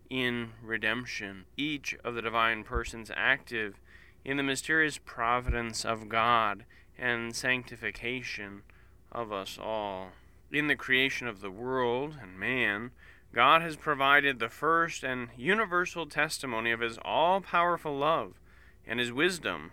in 0.08 0.48
redemption, 0.62 1.44
each 1.56 1.96
of 2.04 2.14
the 2.14 2.22
divine 2.22 2.62
persons 2.62 3.10
active 3.16 3.80
in 4.24 4.36
the 4.36 4.44
mysterious 4.44 4.96
providence 5.04 5.84
of 5.84 6.08
God 6.08 6.64
and 6.96 7.34
sanctification 7.34 8.62
of 9.10 9.32
us 9.32 9.58
all. 9.60 10.10
In 10.52 10.68
the 10.68 10.76
creation 10.76 11.26
of 11.26 11.40
the 11.40 11.50
world 11.50 12.14
and 12.22 12.38
man, 12.38 12.92
God 13.34 13.60
has 13.60 13.74
provided 13.74 14.38
the 14.38 14.48
first 14.48 15.02
and 15.02 15.30
universal 15.36 16.06
testimony 16.06 16.70
of 16.70 16.78
His 16.78 16.96
all 17.04 17.40
powerful 17.40 17.98
love 17.98 18.34
and 18.86 19.00
His 19.00 19.12
wisdom, 19.12 19.72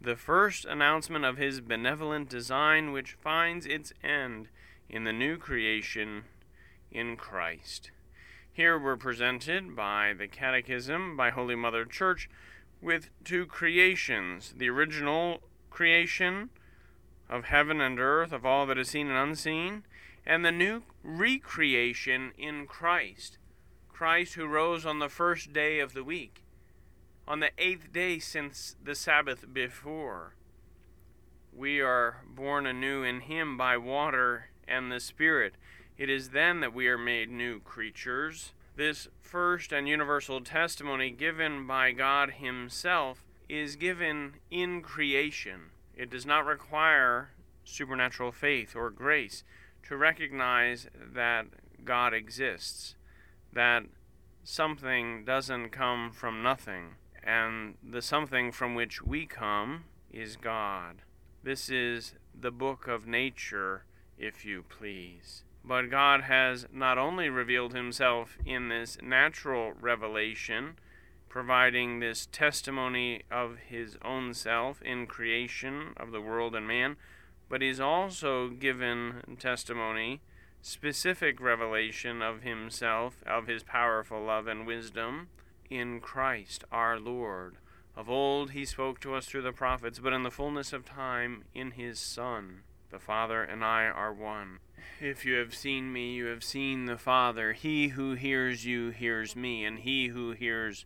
the 0.00 0.16
first 0.16 0.64
announcement 0.64 1.24
of 1.24 1.36
His 1.36 1.60
benevolent 1.60 2.28
design, 2.28 2.92
which 2.92 3.12
finds 3.12 3.66
its 3.66 3.92
end 4.02 4.48
in 4.88 5.04
the 5.04 5.12
new 5.12 5.36
creation 5.36 6.24
in 6.90 7.16
Christ. 7.16 7.90
Here 8.52 8.78
we're 8.78 8.96
presented 8.96 9.76
by 9.76 10.14
the 10.16 10.28
Catechism, 10.28 11.16
by 11.16 11.30
Holy 11.30 11.54
Mother 11.54 11.84
Church, 11.84 12.30
with 12.80 13.10
two 13.24 13.46
creations 13.46 14.54
the 14.56 14.70
original 14.70 15.42
creation 15.70 16.50
of 17.28 17.46
heaven 17.46 17.80
and 17.80 17.98
earth, 17.98 18.32
of 18.32 18.46
all 18.46 18.66
that 18.66 18.78
is 18.78 18.88
seen 18.88 19.08
and 19.08 19.18
unseen, 19.18 19.84
and 20.24 20.44
the 20.44 20.52
new 20.52 20.82
recreation 21.02 22.32
in 22.38 22.66
Christ. 22.66 23.38
Christ 23.88 24.34
who 24.34 24.46
rose 24.46 24.86
on 24.86 24.98
the 24.98 25.08
first 25.08 25.52
day 25.52 25.80
of 25.80 25.92
the 25.92 26.04
week, 26.04 26.42
on 27.28 27.40
the 27.40 27.50
eighth 27.58 27.92
day 27.92 28.18
since 28.18 28.76
the 28.82 28.94
Sabbath 28.94 29.52
before. 29.52 30.34
We 31.52 31.80
are 31.80 32.22
born 32.28 32.66
anew 32.66 33.02
in 33.02 33.22
Him 33.22 33.56
by 33.56 33.76
water 33.76 34.50
and 34.68 34.92
the 34.92 35.00
Spirit. 35.00 35.54
It 35.98 36.08
is 36.08 36.30
then 36.30 36.60
that 36.60 36.74
we 36.74 36.86
are 36.88 36.98
made 36.98 37.30
new 37.30 37.60
creatures. 37.60 38.52
This 38.76 39.08
first 39.22 39.72
and 39.72 39.88
universal 39.88 40.40
testimony 40.40 41.10
given 41.10 41.66
by 41.66 41.92
God 41.92 42.32
Himself 42.32 43.24
is 43.48 43.76
given 43.76 44.34
in 44.50 44.82
creation. 44.82 45.70
It 45.96 46.10
does 46.10 46.26
not 46.26 46.44
require 46.44 47.30
supernatural 47.64 48.32
faith 48.32 48.76
or 48.76 48.90
grace 48.90 49.42
to 49.88 49.96
recognize 49.96 50.88
that 50.94 51.46
God 51.84 52.12
exists, 52.12 52.94
that 53.52 53.84
something 54.44 55.24
doesn't 55.24 55.70
come 55.70 56.10
from 56.12 56.42
nothing, 56.42 56.96
and 57.26 57.74
the 57.82 58.00
something 58.00 58.52
from 58.52 58.74
which 58.76 59.02
we 59.02 59.26
come 59.26 59.84
is 60.12 60.36
God. 60.36 61.02
This 61.42 61.68
is 61.68 62.14
the 62.38 62.52
book 62.52 62.86
of 62.86 63.06
nature, 63.06 63.84
if 64.16 64.44
you 64.44 64.64
please. 64.68 65.42
But 65.64 65.90
God 65.90 66.22
has 66.22 66.66
not 66.72 66.98
only 66.98 67.28
revealed 67.28 67.74
himself 67.74 68.38
in 68.46 68.68
this 68.68 68.96
natural 69.02 69.72
revelation, 69.72 70.76
providing 71.28 71.98
this 71.98 72.26
testimony 72.30 73.22
of 73.30 73.56
his 73.68 73.98
own 74.04 74.32
self 74.32 74.80
in 74.82 75.06
creation 75.08 75.92
of 75.96 76.12
the 76.12 76.20
world 76.20 76.54
and 76.54 76.68
man, 76.68 76.96
but 77.48 77.60
he's 77.60 77.80
also 77.80 78.48
given 78.48 79.36
testimony, 79.40 80.20
specific 80.62 81.40
revelation 81.40 82.22
of 82.22 82.42
himself, 82.42 83.16
of 83.26 83.48
his 83.48 83.64
powerful 83.64 84.22
love 84.24 84.46
and 84.46 84.64
wisdom 84.64 85.28
in 85.70 86.00
Christ 86.00 86.64
our 86.70 86.98
Lord. 86.98 87.56
Of 87.96 88.10
old 88.10 88.50
he 88.50 88.64
spoke 88.64 89.00
to 89.00 89.14
us 89.14 89.26
through 89.26 89.42
the 89.42 89.52
prophets, 89.52 89.98
but 89.98 90.12
in 90.12 90.22
the 90.22 90.30
fullness 90.30 90.72
of 90.72 90.84
time 90.84 91.44
in 91.54 91.72
his 91.72 91.98
Son. 91.98 92.62
The 92.90 92.98
Father 92.98 93.42
and 93.42 93.64
I 93.64 93.84
are 93.84 94.12
one. 94.12 94.58
If 95.00 95.24
you 95.24 95.34
have 95.34 95.54
seen 95.54 95.92
me, 95.92 96.14
you 96.14 96.26
have 96.26 96.44
seen 96.44 96.86
the 96.86 96.98
Father. 96.98 97.52
He 97.52 97.88
who 97.88 98.14
hears 98.14 98.64
you 98.64 98.90
hears 98.90 99.34
me, 99.34 99.64
and 99.64 99.78
he 99.78 100.08
who 100.08 100.32
hears 100.32 100.84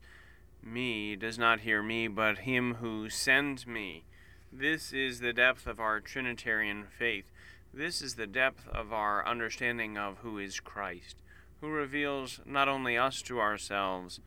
me 0.63 1.17
does 1.17 1.39
not 1.39 1.61
hear 1.61 1.83
me, 1.83 2.09
but 2.09 2.39
him 2.39 2.75
who 2.75 3.09
sends 3.09 3.67
me. 3.67 4.05
This 4.53 4.93
is 4.93 5.21
the 5.21 5.33
depth 5.33 5.67
of 5.67 5.79
our 5.79 6.01
Trinitarian 6.01 6.85
faith. 6.85 7.25
This 7.73 8.03
is 8.03 8.15
the 8.15 8.27
depth 8.27 8.67
of 8.69 8.93
our 8.93 9.27
understanding 9.27 9.97
of 9.97 10.19
who 10.19 10.39
is 10.39 10.59
Christ, 10.59 11.17
who 11.61 11.69
reveals 11.69 12.41
not 12.45 12.69
only 12.69 12.99
us 12.99 13.23
to 13.23 13.41
ourselves, 13.41 14.21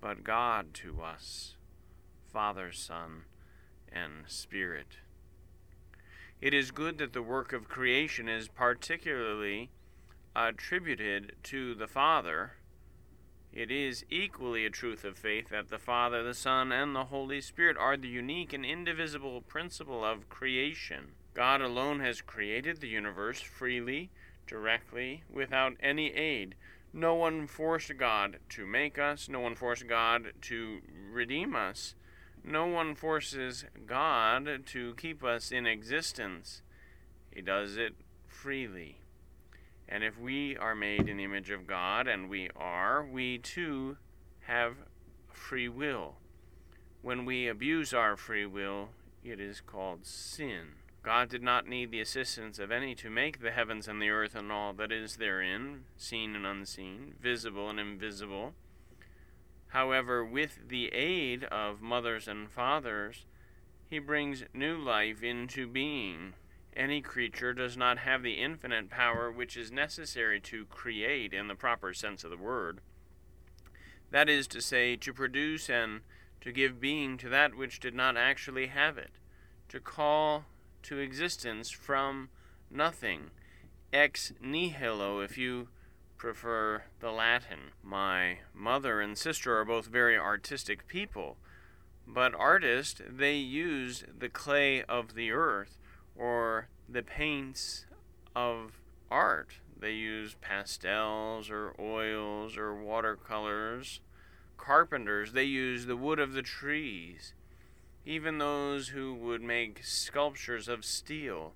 but 0.00 0.24
God 0.24 0.74
to 0.74 1.02
us, 1.02 1.56
Father, 2.32 2.72
Son, 2.72 3.24
and 3.90 4.24
Spirit. 4.26 4.98
It 6.40 6.54
is 6.54 6.70
good 6.70 6.98
that 6.98 7.12
the 7.12 7.22
work 7.22 7.52
of 7.52 7.68
creation 7.68 8.28
is 8.28 8.48
particularly 8.48 9.70
attributed 10.36 11.32
to 11.44 11.74
the 11.74 11.88
Father 11.88 12.52
it 13.52 13.70
is 13.70 14.04
equally 14.10 14.66
a 14.66 14.70
truth 14.70 15.04
of 15.04 15.16
faith 15.16 15.48
that 15.48 15.68
the 15.68 15.78
Father, 15.78 16.22
the 16.22 16.34
Son, 16.34 16.70
and 16.70 16.94
the 16.94 17.06
Holy 17.06 17.40
Spirit 17.40 17.76
are 17.78 17.96
the 17.96 18.06
unique 18.06 18.52
and 18.52 18.64
indivisible 18.64 19.40
principle 19.40 20.04
of 20.04 20.28
creation. 20.28 21.12
God 21.32 21.62
alone 21.62 22.00
has 22.00 22.20
created 22.20 22.80
the 22.80 22.88
universe 22.88 23.40
freely, 23.40 24.10
directly, 24.46 25.24
without 25.30 25.76
any 25.80 26.12
aid, 26.12 26.56
No 26.92 27.14
one 27.14 27.46
forced 27.46 27.96
God 27.96 28.38
to 28.50 28.66
make 28.66 28.98
us, 28.98 29.28
no 29.28 29.40
one 29.40 29.54
forced 29.54 29.86
God 29.86 30.32
to 30.42 30.80
redeem 31.12 31.54
us. 31.54 31.94
No 32.44 32.66
one 32.66 32.94
forces 32.94 33.64
God 33.86 34.64
to 34.66 34.94
keep 34.94 35.22
us 35.22 35.52
in 35.52 35.66
existence. 35.66 36.62
He 37.34 37.42
does 37.42 37.76
it 37.76 37.94
freely. 38.26 39.00
And 39.88 40.04
if 40.04 40.18
we 40.18 40.56
are 40.56 40.74
made 40.74 41.08
in 41.08 41.16
the 41.18 41.24
image 41.24 41.50
of 41.50 41.66
God, 41.66 42.06
and 42.06 42.28
we 42.28 42.48
are, 42.56 43.04
we 43.04 43.38
too 43.38 43.96
have 44.42 44.76
free 45.30 45.68
will. 45.68 46.16
When 47.02 47.24
we 47.24 47.48
abuse 47.48 47.92
our 47.92 48.16
free 48.16 48.46
will, 48.46 48.90
it 49.24 49.40
is 49.40 49.60
called 49.60 50.06
sin. 50.06 50.68
God 51.08 51.30
did 51.30 51.42
not 51.42 51.66
need 51.66 51.90
the 51.90 52.02
assistance 52.02 52.58
of 52.58 52.70
any 52.70 52.94
to 52.96 53.08
make 53.08 53.40
the 53.40 53.50
heavens 53.50 53.88
and 53.88 53.98
the 54.00 54.10
earth 54.10 54.34
and 54.34 54.52
all 54.52 54.74
that 54.74 54.92
is 54.92 55.16
therein, 55.16 55.84
seen 55.96 56.36
and 56.36 56.44
unseen, 56.44 57.14
visible 57.18 57.70
and 57.70 57.80
invisible. 57.80 58.52
However, 59.68 60.22
with 60.22 60.68
the 60.68 60.88
aid 60.88 61.44
of 61.44 61.80
mothers 61.80 62.28
and 62.28 62.50
fathers, 62.50 63.24
he 63.88 63.98
brings 63.98 64.44
new 64.52 64.76
life 64.76 65.22
into 65.22 65.66
being. 65.66 66.34
Any 66.76 67.00
creature 67.00 67.54
does 67.54 67.74
not 67.74 68.00
have 68.00 68.22
the 68.22 68.34
infinite 68.34 68.90
power 68.90 69.32
which 69.32 69.56
is 69.56 69.72
necessary 69.72 70.40
to 70.40 70.66
create 70.66 71.32
in 71.32 71.48
the 71.48 71.54
proper 71.54 71.94
sense 71.94 72.22
of 72.22 72.30
the 72.30 72.36
word. 72.36 72.82
That 74.10 74.28
is 74.28 74.46
to 74.48 74.60
say, 74.60 74.94
to 74.96 75.14
produce 75.14 75.70
and 75.70 76.02
to 76.42 76.52
give 76.52 76.82
being 76.82 77.16
to 77.16 77.30
that 77.30 77.54
which 77.54 77.80
did 77.80 77.94
not 77.94 78.18
actually 78.18 78.66
have 78.66 78.98
it, 78.98 79.12
to 79.70 79.80
call 79.80 80.44
to 80.84 80.98
existence 80.98 81.70
from 81.70 82.28
nothing, 82.70 83.30
ex 83.92 84.32
nihilo, 84.40 85.20
if 85.20 85.38
you 85.38 85.68
prefer 86.16 86.82
the 87.00 87.10
Latin. 87.10 87.72
My 87.82 88.38
mother 88.54 89.00
and 89.00 89.16
sister 89.16 89.58
are 89.58 89.64
both 89.64 89.86
very 89.86 90.18
artistic 90.18 90.86
people, 90.88 91.36
but 92.06 92.34
artists, 92.34 93.00
they 93.08 93.36
use 93.36 94.04
the 94.18 94.28
clay 94.28 94.82
of 94.82 95.14
the 95.14 95.30
earth 95.30 95.78
or 96.16 96.68
the 96.88 97.02
paints 97.02 97.86
of 98.34 98.80
art. 99.10 99.60
They 99.78 99.92
use 99.92 100.36
pastels 100.40 101.50
or 101.50 101.74
oils 101.78 102.56
or 102.56 102.74
watercolors. 102.74 104.00
Carpenters, 104.56 105.32
they 105.32 105.44
use 105.44 105.86
the 105.86 105.96
wood 105.96 106.18
of 106.18 106.32
the 106.32 106.42
trees. 106.42 107.32
Even 108.04 108.38
those 108.38 108.88
who 108.88 109.14
would 109.14 109.42
make 109.42 109.84
sculptures 109.84 110.68
of 110.68 110.84
steel, 110.84 111.52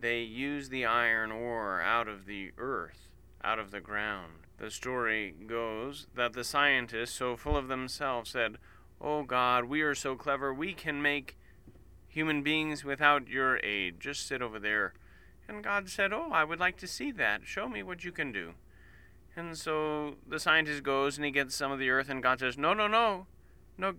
they 0.00 0.20
use 0.20 0.68
the 0.68 0.84
iron 0.84 1.30
ore 1.30 1.80
out 1.80 2.08
of 2.08 2.26
the 2.26 2.52
earth, 2.58 3.08
out 3.42 3.58
of 3.58 3.70
the 3.70 3.80
ground. 3.80 4.32
The 4.58 4.70
story 4.70 5.34
goes 5.46 6.06
that 6.14 6.32
the 6.32 6.44
scientists, 6.44 7.12
so 7.12 7.36
full 7.36 7.56
of 7.56 7.68
themselves, 7.68 8.30
said, 8.30 8.56
Oh 9.00 9.22
God, 9.22 9.64
we 9.64 9.82
are 9.82 9.94
so 9.94 10.16
clever, 10.16 10.54
we 10.54 10.72
can 10.72 11.02
make 11.02 11.36
human 12.08 12.42
beings 12.42 12.84
without 12.84 13.28
your 13.28 13.58
aid. 13.64 14.00
Just 14.00 14.26
sit 14.26 14.40
over 14.40 14.58
there. 14.58 14.94
And 15.48 15.62
God 15.62 15.88
said, 15.88 16.12
Oh, 16.12 16.30
I 16.32 16.44
would 16.44 16.60
like 16.60 16.76
to 16.78 16.86
see 16.86 17.10
that. 17.12 17.42
Show 17.44 17.68
me 17.68 17.82
what 17.82 18.04
you 18.04 18.12
can 18.12 18.32
do. 18.32 18.54
And 19.36 19.58
so 19.58 20.14
the 20.26 20.38
scientist 20.38 20.84
goes 20.84 21.16
and 21.16 21.24
he 21.24 21.32
gets 21.32 21.54
some 21.54 21.72
of 21.72 21.78
the 21.78 21.90
earth, 21.90 22.08
and 22.08 22.22
God 22.22 22.40
says, 22.40 22.56
No, 22.56 22.72
no, 22.72 22.86
no. 22.86 23.26
No, 23.76 23.92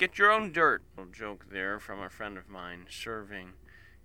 get, 0.00 0.16
your 0.16 0.32
own 0.32 0.50
dirt. 0.50 0.82
A 0.96 1.04
joke 1.12 1.44
there 1.52 1.78
from 1.78 2.00
a 2.00 2.08
friend 2.08 2.38
of 2.38 2.48
mine 2.48 2.86
serving 2.88 3.52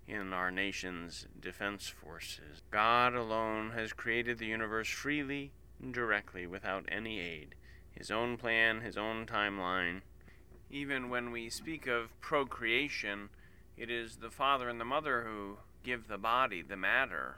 in 0.10 0.34
our 0.34 0.52
nation's 0.52 1.26
defense 1.40 1.88
forces. 1.88 2.62
God 2.70 3.16
alone 3.16 3.72
has 3.72 3.94
created 3.94 4.38
the 4.38 4.46
universe 4.46 4.90
freely 4.90 5.54
and 5.82 5.94
directly 5.94 6.46
without 6.46 6.84
any 6.90 7.22
aid. 7.22 7.56
His 7.92 8.12
own 8.12 8.36
plan, 8.36 8.82
his 8.82 8.98
own 8.98 9.26
timeline. 9.26 10.02
Even 10.70 11.10
when 11.10 11.32
we 11.32 11.50
speak 11.50 11.88
of 11.88 12.20
procreation, 12.20 13.30
it 13.78 13.90
is 13.90 14.18
the 14.18 14.30
father 14.30 14.68
and 14.68 14.82
the 14.82 14.86
mother 14.86 15.24
who 15.26 15.60
give 15.82 16.10
the 16.10 16.18
body, 16.18 16.62
the 16.62 16.76
matter, 16.76 17.38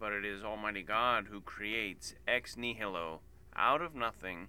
but 0.00 0.12
it 0.12 0.24
is 0.24 0.42
Almighty 0.42 0.82
God 0.82 1.26
who 1.30 1.40
creates 1.40 2.14
ex 2.26 2.56
nihilo, 2.56 3.20
out 3.54 3.80
of 3.80 3.94
nothing, 3.94 4.48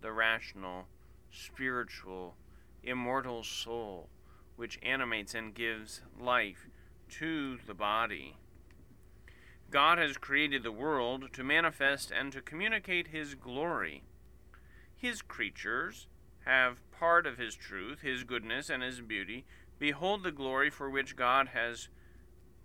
the 0.00 0.12
rational, 0.12 0.86
spiritual, 1.30 2.36
immortal 2.82 3.42
soul, 3.42 4.08
which 4.56 4.78
animates 4.82 5.34
and 5.34 5.54
gives 5.54 6.02
life 6.18 6.68
to 7.08 7.58
the 7.66 7.74
body. 7.74 8.36
God 9.70 9.98
has 9.98 10.16
created 10.16 10.62
the 10.62 10.72
world 10.72 11.32
to 11.32 11.44
manifest 11.44 12.10
and 12.10 12.32
to 12.32 12.42
communicate 12.42 13.08
His 13.08 13.34
glory. 13.34 14.02
His 14.96 15.22
creatures 15.22 16.08
have 16.44 16.78
part 16.90 17.26
of 17.26 17.38
His 17.38 17.54
truth, 17.54 18.00
His 18.00 18.24
goodness, 18.24 18.68
and 18.68 18.82
His 18.82 19.00
beauty, 19.00 19.44
Behold 19.80 20.22
the 20.22 20.30
glory 20.30 20.68
for 20.68 20.90
which 20.90 21.16
God 21.16 21.48
has 21.48 21.88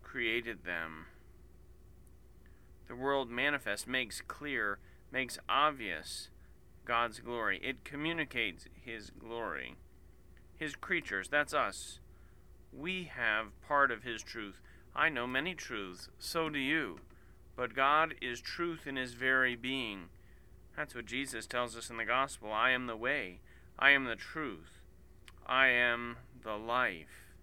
created 0.04 0.65
them. 0.65 1.06
The 2.88 2.95
world 2.95 3.30
manifest 3.30 3.88
makes 3.88 4.21
clear, 4.21 4.80
makes 5.12 5.39
obvious 5.47 6.30
God's 6.84 7.19
glory. 7.21 7.60
It 7.63 7.86
communicates 7.86 8.67
His 8.73 9.12
glory. 9.12 9.75
His 10.58 10.76
creatures, 10.76 11.28
that's 11.28 11.54
us. 11.54 12.00
We 12.72 13.10
have 13.15 13.60
part 13.68 13.91
of 13.91 14.04
His 14.04 14.22
truth. 14.22 14.62
I 14.96 15.10
know 15.10 15.28
many 15.28 15.54
truths, 15.54 16.10
so 16.18 16.50
do 16.50 16.60
you. 16.60 17.00
But 17.56 17.76
God 17.76 18.15
is 18.22 18.41
truth 18.41 18.88
in 18.88 18.96
His 18.96 19.13
very 19.13 19.56
being. 19.56 20.10
That's 20.76 20.96
what 20.96 21.06
Jesus 21.06 21.46
tells 21.46 21.76
us 21.78 21.89
in 21.89 21.98
the 21.98 22.06
Gospel. 22.06 22.52
I 22.52 22.72
am 22.72 22.88
the 22.88 22.98
way, 22.98 23.39
I 23.80 23.91
am 23.91 24.06
the 24.06 24.15
truth, 24.15 24.82
I 25.46 25.68
am 25.68 26.18
the 26.44 26.56
life. 26.56 27.34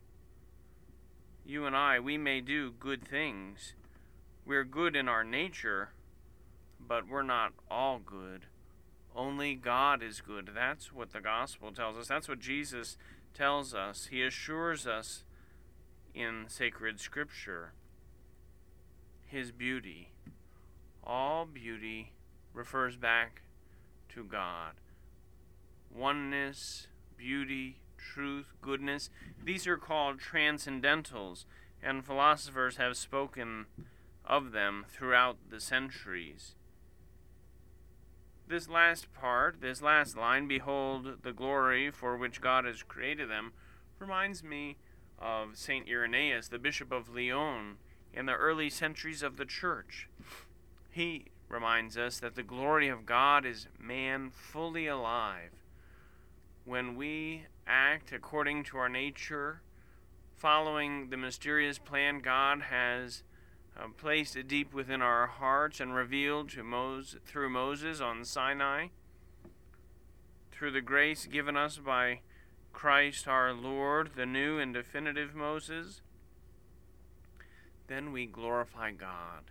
You 1.45 1.67
and 1.67 1.75
I, 1.75 1.99
we 1.99 2.19
may 2.19 2.41
do 2.41 2.73
good 2.79 3.07
things. 3.07 3.75
We're 4.45 4.65
good 4.65 4.95
in 4.95 5.09
our 5.09 5.25
nature, 5.25 5.91
but 6.81 7.09
we're 7.09 7.23
not 7.23 7.53
all 7.71 7.99
good. 7.99 8.47
Only 9.15 9.55
God 9.55 10.03
is 10.03 10.21
good. 10.21 10.51
That's 10.55 10.93
what 10.93 11.13
the 11.13 11.21
gospel 11.21 11.73
tells 11.73 11.97
us. 11.97 12.09
That's 12.09 12.29
what 12.29 12.39
Jesus 12.39 12.97
tells 13.35 13.75
us. 13.75 14.07
He 14.11 14.23
assures 14.23 14.87
us 14.87 15.25
in 16.15 16.45
sacred 16.49 17.01
scripture 17.01 17.73
his 19.33 19.51
beauty. 19.51 20.11
All 21.03 21.47
beauty 21.47 22.13
refers 22.53 22.97
back 22.97 23.41
to 24.11 24.25
God. 24.25 24.75
Oneness, 25.91 26.87
beauty, 27.17 27.79
truth, 27.97 28.53
goodness. 28.61 29.09
These 29.43 29.67
are 29.67 29.79
called 29.79 30.21
transcendentals, 30.21 31.47
and 31.83 32.05
philosophers 32.05 32.77
have 32.77 32.99
spoken 32.99 33.65
of 34.25 34.53
them 34.53 34.85
throughout 34.91 35.39
the 35.51 35.61
centuries. 35.61 36.55
This 38.53 38.69
last 38.69 39.11
part, 39.15 39.63
this 39.63 39.81
last 39.81 40.15
line, 40.15 40.47
behold 40.47 41.23
the 41.23 41.33
glory 41.33 41.91
for 41.91 42.19
which 42.19 42.43
God 42.43 42.67
has 42.67 42.83
created 42.83 43.31
them, 43.31 43.55
reminds 43.99 44.45
me 44.45 44.77
of 45.19 45.57
St. 45.57 45.89
Irenaeus, 45.89 46.49
the 46.49 46.59
Bishop 46.59 46.93
of 46.93 47.09
Lyon, 47.09 47.79
in 48.13 48.27
the 48.27 48.35
early 48.35 48.69
centuries 48.69 49.23
of 49.23 49.39
the 49.39 49.47
Church. 49.47 50.07
He 50.91 51.29
reminds 51.49 51.97
us 51.97 52.21
that 52.21 52.35
the 52.35 52.43
glory 52.43 52.89
of 52.89 53.07
God 53.07 53.47
is 53.47 53.69
man 53.81 54.31
fully 54.31 54.87
alive. 54.87 55.53
When 56.67 56.95
we 56.95 57.47
act 57.67 58.13
according 58.13 58.65
to 58.65 58.77
our 58.77 58.91
nature, 58.91 59.63
following 60.37 61.09
the 61.09 61.17
mysterious 61.17 61.79
plan 61.79 62.21
God 62.21 62.65
has 62.69 63.23
uh, 63.79 63.89
placed 63.97 64.37
deep 64.49 64.73
within 64.73 65.03
our 65.03 65.27
hearts 65.27 65.81
and 65.81 65.95
revealed 65.95 66.51
to 66.51 66.63
Moses 66.63 67.21
through 67.25 67.51
Moses 67.51 68.01
on 68.01 68.25
Sinai, 68.25 68.89
through 70.51 70.73
the 70.73 70.81
grace 70.81 71.27
given 71.27 71.57
us 71.57 71.79
by 71.79 72.21
Christ 72.73 73.29
our 73.29 73.53
Lord, 73.53 74.13
the 74.17 74.27
new 74.27 74.59
and 74.59 74.73
definitive 74.73 75.35
Moses, 75.35 76.01
then 77.89 78.13
we 78.13 78.27
glorify 78.27 78.93
God, 78.93 79.51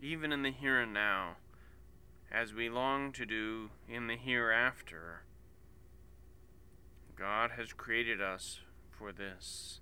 even 0.00 0.32
in 0.32 0.42
the 0.42 0.50
here 0.50 0.80
and 0.80 0.92
now, 0.92 1.36
as 2.30 2.54
we 2.54 2.68
long 2.68 3.12
to 3.12 3.26
do 3.26 3.70
in 3.88 4.06
the 4.06 4.16
hereafter. 4.16 5.22
God 7.14 7.52
has 7.52 7.72
created 7.72 8.20
us 8.20 8.60
for 8.90 9.12
this. 9.12 9.81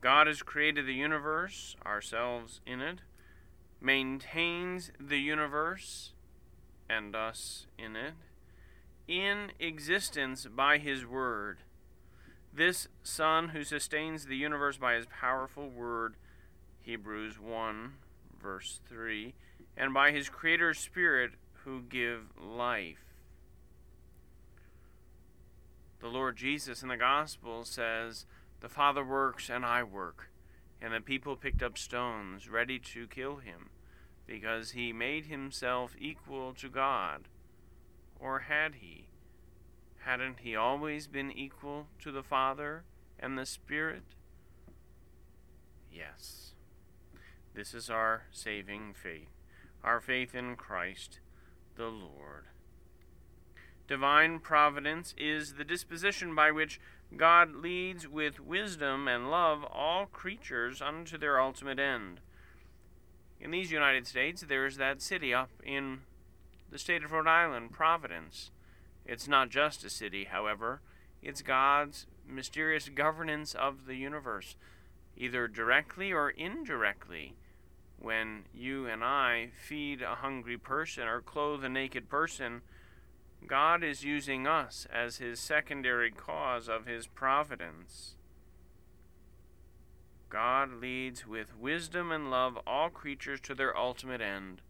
God 0.00 0.26
has 0.26 0.42
created 0.42 0.86
the 0.86 0.94
universe, 0.94 1.76
ourselves 1.84 2.60
in 2.66 2.80
it, 2.80 2.98
maintains 3.80 4.90
the 5.00 5.18
universe 5.18 6.12
and 6.88 7.14
us 7.14 7.66
in 7.78 7.96
it, 7.96 8.14
in 9.06 9.52
existence 9.58 10.46
by 10.46 10.78
His 10.78 11.04
Word. 11.04 11.58
This 12.52 12.88
Son 13.02 13.48
who 13.48 13.64
sustains 13.64 14.26
the 14.26 14.36
universe 14.36 14.76
by 14.76 14.94
His 14.94 15.06
powerful 15.06 15.68
Word, 15.68 16.14
Hebrews 16.80 17.38
1, 17.38 17.92
verse 18.40 18.80
3, 18.88 19.34
and 19.76 19.92
by 19.92 20.10
his 20.10 20.28
Creator 20.28 20.74
Spirit 20.74 21.32
who 21.64 21.82
give 21.82 22.30
life. 22.40 23.04
The 26.00 26.08
Lord 26.08 26.36
Jesus 26.36 26.82
in 26.82 26.88
the 26.88 26.96
Gospel 26.96 27.64
says, 27.64 28.24
The 28.60 28.68
Father 28.68 29.04
works 29.04 29.48
and 29.48 29.64
I 29.64 29.82
work. 29.82 30.30
And 30.80 30.94
the 30.94 31.00
people 31.00 31.36
picked 31.36 31.62
up 31.62 31.76
stones, 31.76 32.48
ready 32.48 32.78
to 32.78 33.06
kill 33.08 33.36
him, 33.36 33.70
because 34.26 34.70
he 34.70 34.92
made 34.92 35.26
himself 35.26 35.94
equal 35.98 36.54
to 36.54 36.68
God. 36.68 37.28
Or 38.20 38.40
had 38.40 38.76
he? 38.76 39.08
Hadn't 39.98 40.40
he 40.40 40.54
always 40.54 41.08
been 41.08 41.32
equal 41.32 41.88
to 42.00 42.12
the 42.12 42.22
Father 42.22 42.84
and 43.18 43.36
the 43.36 43.46
Spirit? 43.46 44.04
Yes. 45.92 46.52
This 47.54 47.74
is 47.74 47.90
our 47.90 48.22
saving 48.30 48.94
faith, 48.94 49.30
our 49.82 50.00
faith 50.00 50.34
in 50.34 50.54
Christ 50.54 51.18
the 51.78 51.86
Lord. 51.86 52.46
Divine 53.86 54.40
providence 54.40 55.14
is 55.16 55.54
the 55.54 55.64
disposition 55.64 56.34
by 56.34 56.50
which 56.50 56.80
God 57.16 57.54
leads 57.54 58.06
with 58.06 58.38
wisdom 58.38 59.08
and 59.08 59.30
love 59.30 59.64
all 59.64 60.06
creatures 60.06 60.82
unto 60.82 61.16
their 61.16 61.40
ultimate 61.40 61.78
end. 61.78 62.20
In 63.40 63.50
these 63.50 63.70
United 63.70 64.06
States, 64.06 64.44
there 64.46 64.66
is 64.66 64.76
that 64.76 65.00
city 65.00 65.32
up 65.32 65.50
in 65.64 66.00
the 66.70 66.78
state 66.78 67.04
of 67.04 67.12
Rhode 67.12 67.26
Island, 67.26 67.72
Providence. 67.72 68.50
It's 69.06 69.26
not 69.26 69.48
just 69.48 69.84
a 69.84 69.90
city, 69.90 70.24
however, 70.24 70.80
it's 71.22 71.40
God's 71.40 72.06
mysterious 72.26 72.90
governance 72.90 73.54
of 73.54 73.86
the 73.86 73.94
universe, 73.94 74.56
either 75.16 75.48
directly 75.48 76.12
or 76.12 76.30
indirectly. 76.30 77.34
When 77.98 78.44
you 78.54 78.86
and 78.86 79.02
I 79.02 79.48
feed 79.66 80.02
a 80.02 80.16
hungry 80.16 80.58
person 80.58 81.08
or 81.08 81.20
clothe 81.20 81.64
a 81.64 81.68
naked 81.68 82.08
person, 82.08 82.62
God 83.46 83.82
is 83.82 84.04
using 84.04 84.46
us 84.46 84.86
as 84.92 85.16
his 85.16 85.40
secondary 85.40 86.10
cause 86.10 86.68
of 86.68 86.86
his 86.86 87.06
providence. 87.06 88.14
God 90.28 90.80
leads 90.80 91.26
with 91.26 91.56
wisdom 91.56 92.12
and 92.12 92.30
love 92.30 92.58
all 92.66 92.90
creatures 92.90 93.40
to 93.42 93.54
their 93.54 93.76
ultimate 93.76 94.20
end. 94.20 94.60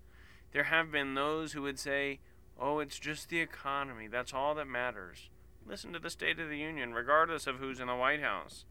There 0.52 0.64
have 0.64 0.92
been 0.92 1.14
those 1.14 1.52
who 1.52 1.62
would 1.62 1.78
say, 1.78 2.20
Oh, 2.60 2.78
it's 2.80 2.98
just 2.98 3.28
the 3.28 3.40
economy. 3.40 4.08
That's 4.08 4.34
all 4.34 4.54
that 4.56 4.66
matters. 4.66 5.30
Listen 5.66 5.92
to 5.92 5.98
the 5.98 6.10
State 6.10 6.40
of 6.40 6.48
the 6.48 6.58
Union, 6.58 6.92
regardless 6.92 7.46
of 7.46 7.56
who's 7.56 7.78
in 7.78 7.86
the 7.86 7.94
White 7.94 8.22
House. 8.22 8.64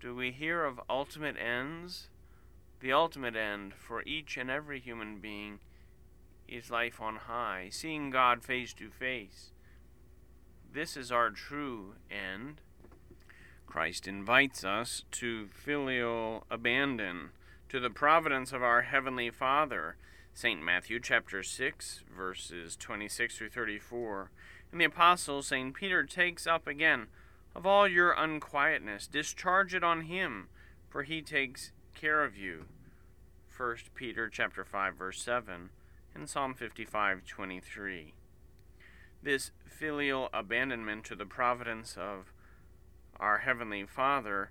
Do 0.00 0.14
we 0.14 0.30
hear 0.30 0.64
of 0.64 0.80
ultimate 0.88 1.36
ends? 1.36 2.08
The 2.80 2.92
ultimate 2.92 3.36
end 3.36 3.74
for 3.74 4.02
each 4.02 4.36
and 4.36 4.50
every 4.50 4.78
human 4.78 5.18
being 5.18 5.58
is 6.48 6.70
life 6.70 7.00
on 7.00 7.16
high, 7.16 7.68
seeing 7.70 8.10
God 8.10 8.42
face 8.42 8.72
to 8.74 8.90
face. 8.90 9.50
This 10.72 10.96
is 10.96 11.10
our 11.10 11.30
true 11.30 11.94
end. 12.10 12.60
Christ 13.66 14.06
invites 14.06 14.64
us 14.64 15.04
to 15.12 15.48
filial 15.48 16.44
abandon, 16.50 17.30
to 17.68 17.80
the 17.80 17.90
providence 17.90 18.52
of 18.52 18.62
our 18.62 18.82
Heavenly 18.82 19.30
Father. 19.30 19.96
St. 20.34 20.62
Matthew 20.62 21.00
chapter 21.00 21.42
6, 21.42 22.04
verses 22.14 22.76
26 22.76 23.38
through 23.38 23.50
34. 23.50 24.30
And 24.70 24.80
the 24.80 24.84
Apostle, 24.84 25.42
St. 25.42 25.74
Peter, 25.74 26.04
takes 26.04 26.46
up 26.46 26.66
again, 26.66 27.06
Of 27.54 27.66
all 27.66 27.88
your 27.88 28.12
unquietness, 28.12 29.06
discharge 29.06 29.74
it 29.74 29.82
on 29.82 30.02
him, 30.02 30.48
for 30.90 31.04
he 31.04 31.22
takes 31.22 31.72
care 31.94 32.22
of 32.22 32.36
you. 32.36 32.66
1 33.56 33.76
Peter 33.94 34.28
chapter 34.28 34.62
5, 34.62 34.94
verse 34.94 35.22
7 35.22 35.70
in 36.16 36.26
Psalm 36.26 36.54
55:23. 36.54 38.14
This 39.22 39.50
filial 39.66 40.30
abandonment 40.32 41.04
to 41.04 41.14
the 41.14 41.26
providence 41.26 41.96
of 41.96 42.32
our 43.20 43.38
heavenly 43.38 43.84
Father 43.84 44.50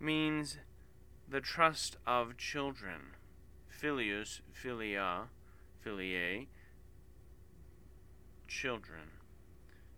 means 0.00 0.58
the 1.28 1.40
trust 1.40 1.96
of 2.06 2.38
children. 2.38 3.14
Filius, 3.68 4.40
filia, 4.52 5.28
filiae, 5.84 6.48
children. 8.48 9.10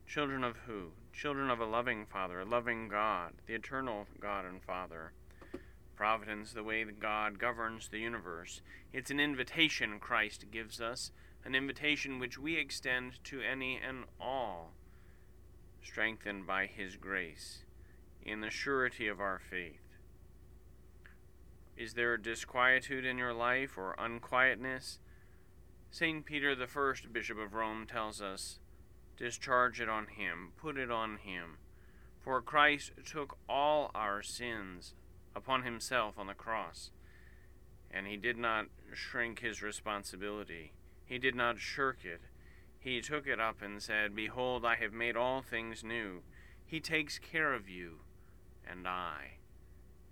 Children 0.07 0.42
of 0.42 0.57
who? 0.66 0.92
Children 1.12 1.48
of 1.48 1.61
a 1.61 1.64
loving 1.64 2.07
Father, 2.07 2.40
a 2.40 2.44
loving 2.44 2.88
God, 2.88 3.35
the 3.46 3.55
eternal 3.55 4.07
God 4.20 4.44
and 4.44 4.62
Father. 4.62 5.12
Providence, 5.96 6.52
the 6.52 6.62
way 6.62 6.85
that 6.85 7.00
God 7.00 7.38
governs 7.38 7.88
the 7.88 7.98
universe. 7.98 8.61
It's 8.92 9.11
an 9.11 9.20
invitation 9.20 9.98
Christ 10.00 10.46
gives 10.50 10.80
us, 10.80 11.12
an 11.44 11.54
invitation 11.54 12.18
which 12.18 12.38
we 12.38 12.57
extend 12.57 13.22
to 13.24 13.40
any 13.40 13.76
and 13.76 14.04
all, 14.20 14.72
strengthened 15.83 16.46
by 16.46 16.66
His 16.66 16.96
grace, 16.96 17.64
in 18.22 18.40
the 18.40 18.50
surety 18.50 19.09
of 19.09 19.20
our 19.20 19.38
faith. 19.38 19.98
Is 21.76 21.94
there 21.94 22.16
disquietude 22.16 23.04
in 23.04 23.18
your 23.18 23.35
life 23.35 23.76
or 23.76 23.96
unquietness? 23.98 24.98
St. 25.90 26.24
Peter 26.24 26.54
the 26.54 26.66
First, 26.66 27.12
Bishop 27.12 27.38
of 27.38 27.54
Rome, 27.54 27.87
tells 27.87 28.20
us, 28.20 28.59
Discharge 29.16 29.80
it 29.80 29.88
on 29.88 30.07
him, 30.09 30.52
put 30.57 30.76
it 30.76 30.90
on 30.90 31.18
him. 31.18 31.59
For 32.20 32.40
Christ 32.42 32.92
took 33.04 33.37
all 33.48 33.90
our 33.94 34.22
sins 34.22 34.94
upon 35.37 35.62
himself 35.62 36.18
on 36.18 36.27
the 36.27 36.35
cross. 36.35 36.90
And 37.90 38.07
he 38.07 38.16
did 38.16 38.37
not 38.37 38.66
shrink 38.92 39.40
his 39.40 39.62
responsibility, 39.62 40.73
he 41.07 41.18
did 41.18 41.35
not 41.35 41.59
shirk 41.59 41.99
it. 42.05 42.23
He 42.79 43.01
took 43.01 43.27
it 43.27 43.40
up 43.40 43.62
and 43.62 43.83
said, 43.83 44.14
Behold, 44.14 44.62
I 44.64 44.75
have 44.77 44.92
made 44.92 45.16
all 45.16 45.40
things 45.40 45.83
new. 45.83 46.20
He 46.66 46.81
takes 46.81 47.18
care 47.18 47.55
of 47.55 47.66
you 47.66 48.01
and 48.70 48.87
I, 48.87 49.38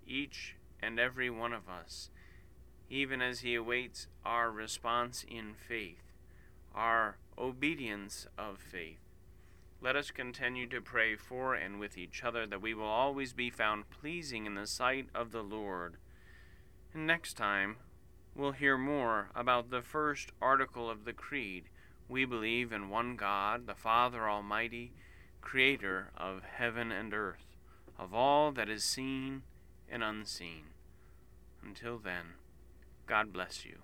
each 0.07 0.55
and 0.81 0.99
every 0.99 1.29
one 1.29 1.53
of 1.53 1.69
us, 1.69 2.09
even 2.89 3.21
as 3.21 3.41
he 3.41 3.55
awaits 3.55 4.07
our 4.25 4.51
response 4.51 5.23
in 5.29 5.53
faith, 5.53 6.13
our 6.73 7.17
obedience 7.37 8.27
of 8.37 8.57
faith. 8.57 9.02
Let 9.83 9.97
us 9.97 10.11
continue 10.11 10.65
to 10.67 10.79
pray 10.79 11.17
for 11.17 11.55
and 11.55 11.77
with 11.77 11.97
each 11.97 12.23
other 12.23 12.47
that 12.47 12.61
we 12.61 12.73
will 12.73 12.85
always 12.85 13.33
be 13.33 13.49
found 13.49 13.89
pleasing 13.89 14.45
in 14.45 14.55
the 14.55 14.65
sight 14.65 15.07
of 15.13 15.33
the 15.33 15.41
Lord. 15.41 15.97
And 16.93 17.05
next 17.05 17.33
time, 17.33 17.75
we'll 18.33 18.53
hear 18.53 18.77
more 18.77 19.27
about 19.35 19.71
the 19.71 19.81
first 19.81 20.31
article 20.41 20.89
of 20.89 21.03
the 21.03 21.11
Creed. 21.11 21.65
We 22.07 22.23
believe 22.23 22.71
in 22.71 22.87
one 22.87 23.17
God, 23.17 23.67
the 23.67 23.75
Father 23.75 24.29
Almighty, 24.29 24.93
creator 25.41 26.11
of 26.15 26.43
heaven 26.43 26.89
and 26.89 27.13
earth, 27.13 27.57
of 27.99 28.13
all 28.13 28.53
that 28.53 28.69
is 28.69 28.85
seen 28.85 29.43
and 29.89 30.01
unseen. 30.01 30.67
Until 31.61 31.97
then, 31.97 32.35
God 33.05 33.33
bless 33.33 33.65
you. 33.65 33.79